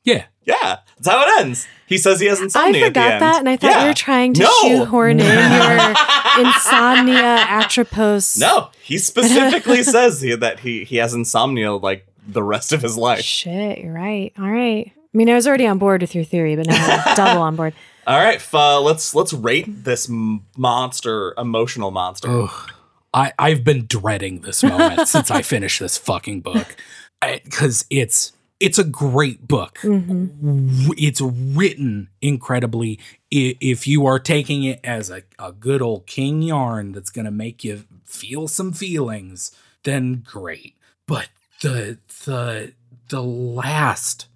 [0.04, 0.26] Yeah.
[0.44, 1.66] Yeah, that's how it ends.
[1.88, 3.22] He says he has I insomnia at the forgot end.
[3.22, 3.80] that, and I thought Yeah.
[3.82, 4.50] you were trying to No.
[4.62, 8.38] shoehorn in your insomnia atropos.
[8.38, 12.82] No, he uh, specifically says he, that he he has insomnia like the rest of
[12.82, 13.22] his life.
[13.22, 14.32] Shit, you're right.
[14.38, 14.92] All right.
[14.94, 17.56] I mean, I was already on board with your theory, but now I'm double on
[17.56, 17.74] board.
[18.06, 22.28] All right, f- uh, let's let's rate this monster, emotional monster.
[22.30, 22.70] Ugh.
[23.12, 26.76] I, I've been dreading this moment since I finished this fucking book.
[27.20, 29.78] Because it's it's a great book.
[29.82, 30.94] Mhm.
[30.96, 33.00] It's written incredibly.
[33.30, 37.64] If you are taking it as a, a good old king yarn that's gonna make
[37.64, 39.50] you feel some feelings,
[39.82, 40.74] then great.
[41.06, 41.28] But
[41.62, 42.72] the the
[43.08, 44.26] the last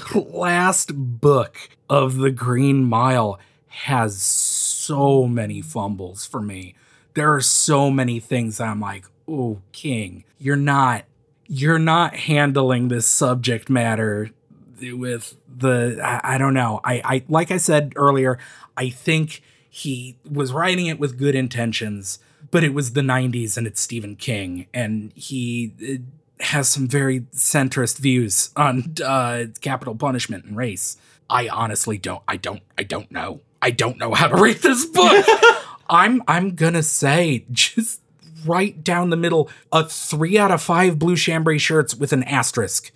[0.00, 6.74] the last book of the Green Mile has so many fumbles for me.
[7.14, 11.04] There are so many things I'm like, "Oh, King, you're not
[11.48, 14.30] you're not handling this subject matter
[14.80, 16.80] with the I, I don't know.
[16.84, 18.38] I I like I said earlier,
[18.76, 22.18] I think he was writing it with good intentions,
[22.50, 26.00] but it was the 90s and it's Stephen King and he
[26.40, 30.96] has some very centrist views on uh, capital punishment and race.
[31.28, 32.22] I honestly don't.
[32.28, 32.62] I don't.
[32.78, 33.40] I don't know.
[33.62, 35.26] I don't know how to rate this book.
[35.88, 36.22] I'm.
[36.28, 38.00] I'm gonna say just
[38.44, 39.50] right down the middle.
[39.72, 42.92] A three out of five blue chambray shirts with an asterisk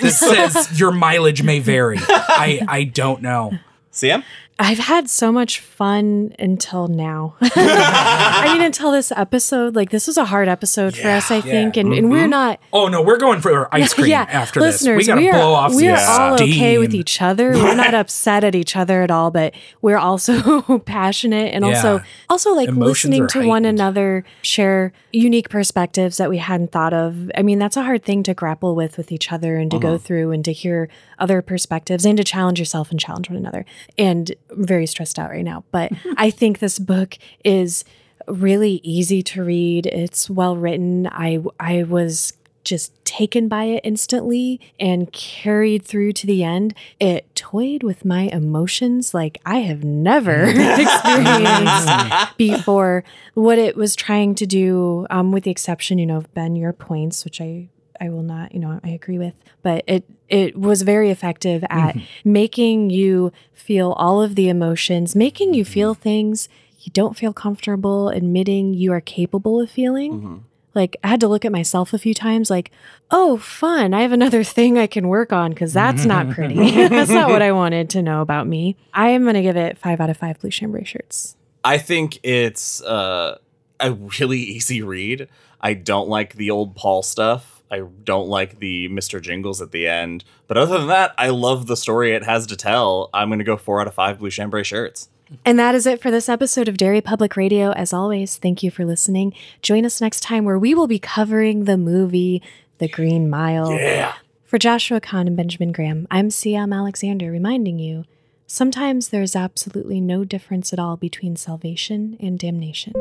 [0.00, 1.98] that says your mileage may vary.
[2.00, 2.60] I.
[2.66, 3.52] I don't know.
[3.92, 4.22] Sam,
[4.62, 7.34] I've had so much fun until now.
[7.40, 9.74] I mean, until this episode.
[9.74, 11.78] Like, this was a hard episode for us, I Yeah, think.
[11.78, 12.30] And, and we're mm-hmm.
[12.30, 12.60] not.
[12.70, 15.06] Oh no, we're going for ice cream yeah, after listeners, this.
[15.06, 17.52] We gotta we are, blow off we are all okay with each other.
[17.52, 22.04] We're not upset at each other at all, but we're also passionate and also Yeah.
[22.28, 27.30] also like Emotions listening to one another share unique perspectives that we hadn't thought of.
[27.34, 29.94] I mean, that's a hard thing to grapple with with each other and to go
[29.94, 29.98] uh-huh.
[29.98, 33.64] through and to hear other perspectives and to challenge yourself and challenge one another.
[33.96, 37.84] And very stressed out right now, but I think this book is
[38.26, 39.86] really easy to read.
[39.86, 41.06] It's well written.
[41.06, 46.74] I I was just taken by it instantly and carried through to the end.
[46.98, 51.88] It toyed with my emotions like I have never experienced
[52.36, 53.02] before.
[53.34, 56.72] What it was trying to do, um, with the exception, you know, of Ben, your
[56.72, 57.68] points, which I
[58.00, 61.94] I will not, you know, I agree with, but it it was very effective at
[61.94, 62.32] mm-hmm.
[62.32, 66.02] making you feel all of the emotions, making you feel mm-hmm.
[66.02, 66.48] things
[66.80, 70.12] you don't feel comfortable admitting you are capable of feeling.
[70.14, 70.36] Mm-hmm.
[70.74, 72.70] Like I had to look at myself a few times like,
[73.10, 73.92] "Oh, fun.
[73.92, 76.54] I have another thing I can work on cuz that's not pretty.
[76.88, 79.76] that's not what I wanted to know about me." I am going to give it
[79.76, 81.36] 5 out of 5 blue chambray shirts.
[81.62, 83.38] I think it's uh,
[83.78, 85.28] a really easy read.
[85.60, 87.59] I don't like the old Paul stuff.
[87.70, 89.20] I don't like the Mr.
[89.20, 90.24] Jingles at the end.
[90.46, 93.10] But other than that, I love the story it has to tell.
[93.14, 95.08] I'm going to go four out of five Blue Chambray shirts.
[95.44, 97.70] And that is it for this episode of Derry Public Radio.
[97.72, 99.32] As always, thank you for listening.
[99.62, 102.42] Join us next time where we will be covering the movie
[102.78, 103.70] The Green Mile.
[103.72, 104.14] Yeah.
[104.44, 108.04] For Joshua Kahn and Benjamin Graham, I'm CM Alexander reminding you
[108.48, 112.94] sometimes there's absolutely no difference at all between salvation and damnation.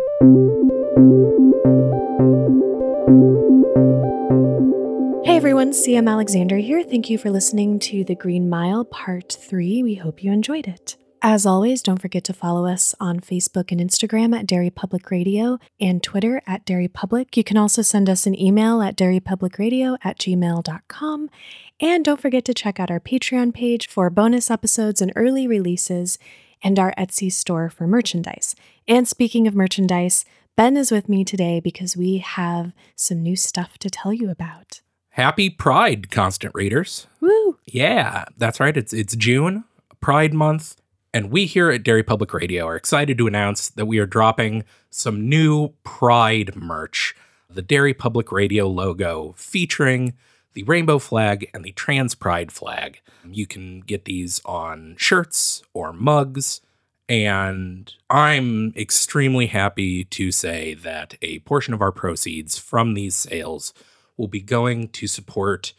[5.39, 6.83] Everyone, CM Alexander here.
[6.83, 9.81] Thank you for listening to The Green Mile Part 3.
[9.83, 10.97] We hope you enjoyed it.
[11.21, 15.57] As always, don't forget to follow us on Facebook and Instagram at Derry Public Radio
[15.79, 17.37] and Twitter at Derry Public.
[17.37, 21.29] You can also send us an email at derrypublicradio at gmail.com.
[21.79, 26.19] And don't forget to check out our Patreon page for bonus episodes and early releases
[26.61, 28.57] and our Etsy store for merchandise.
[28.89, 30.25] And speaking of merchandise,
[30.57, 34.81] Ben is with me today because we have some new stuff to tell you about.
[35.19, 37.07] Happy Pride, constant readers.
[37.19, 37.57] Woo!
[37.65, 38.77] Yeah, that's right.
[38.77, 39.65] It's it's June,
[39.99, 40.77] Pride Month,
[41.13, 44.63] and we here at Derry Public Radio are excited to announce that we are dropping
[44.89, 47.17] some new Pride merch.
[47.49, 50.13] The Derry Public Radio logo featuring
[50.53, 53.01] the rainbow flag and the trans pride flag.
[53.29, 56.61] You can get these on shirts or mugs.
[57.09, 63.73] And I'm extremely happy to say that a portion of our proceeds from these sales
[64.19, 65.73] will be going to support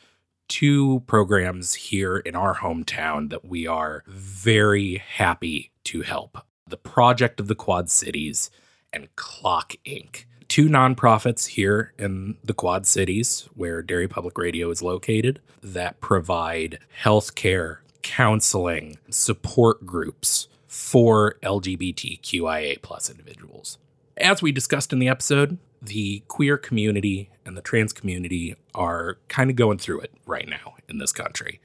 [0.48, 7.38] two programs here in our hometown that we are very happy to help the Project
[7.38, 8.50] of the Quad Cities
[8.92, 10.24] and Clock Inc.
[10.48, 16.78] Two nonprofits here in the Quad Cities, where Derry Public Radio is located, that provide
[17.02, 23.78] healthcare, counseling, support groups for LGBTQIA plus individuals.
[24.16, 29.50] As we discussed in the episode, the queer community and the trans community are kind
[29.50, 31.60] of going through it right now in this country.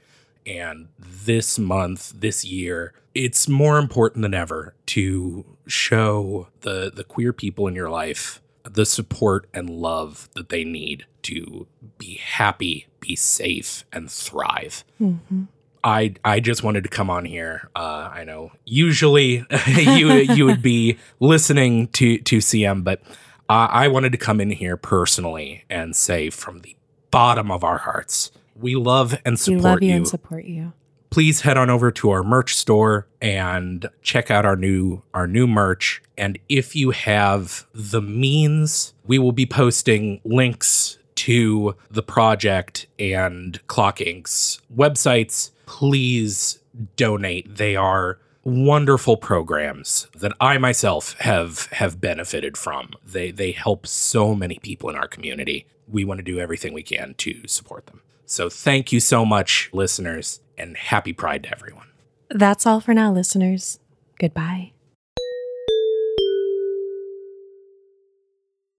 [0.46, 7.32] And this month, this year, it's more important than ever to show the, the queer
[7.32, 11.66] people in your life the support and love that they need to
[11.98, 14.84] be happy, be safe, and thrive.
[15.84, 17.68] I I just wanted to come on here.
[17.76, 23.02] Uh, I know usually you you would be listening to to CM, but
[23.48, 26.76] uh, I wanted to come in here personally and say from the
[27.10, 29.96] bottom of our hearts, we love and support We love you, you.
[29.96, 30.72] and support you.
[31.10, 35.46] Please head on over to our merch store and check out our new our new
[35.46, 36.02] merch.
[36.18, 43.64] And if you have the means, we will be posting links to the project and
[43.66, 45.52] Clock Inc.'s websites.
[45.64, 46.58] Please
[46.96, 47.56] donate.
[47.56, 52.92] They are wonderful programs that I myself have have benefited from.
[53.04, 55.66] They they help so many people in our community.
[55.88, 58.02] We want to do everything we can to support them.
[58.24, 61.88] So thank you so much listeners and happy pride to everyone.
[62.30, 63.80] That's all for now, listeners.
[64.18, 64.72] Goodbye.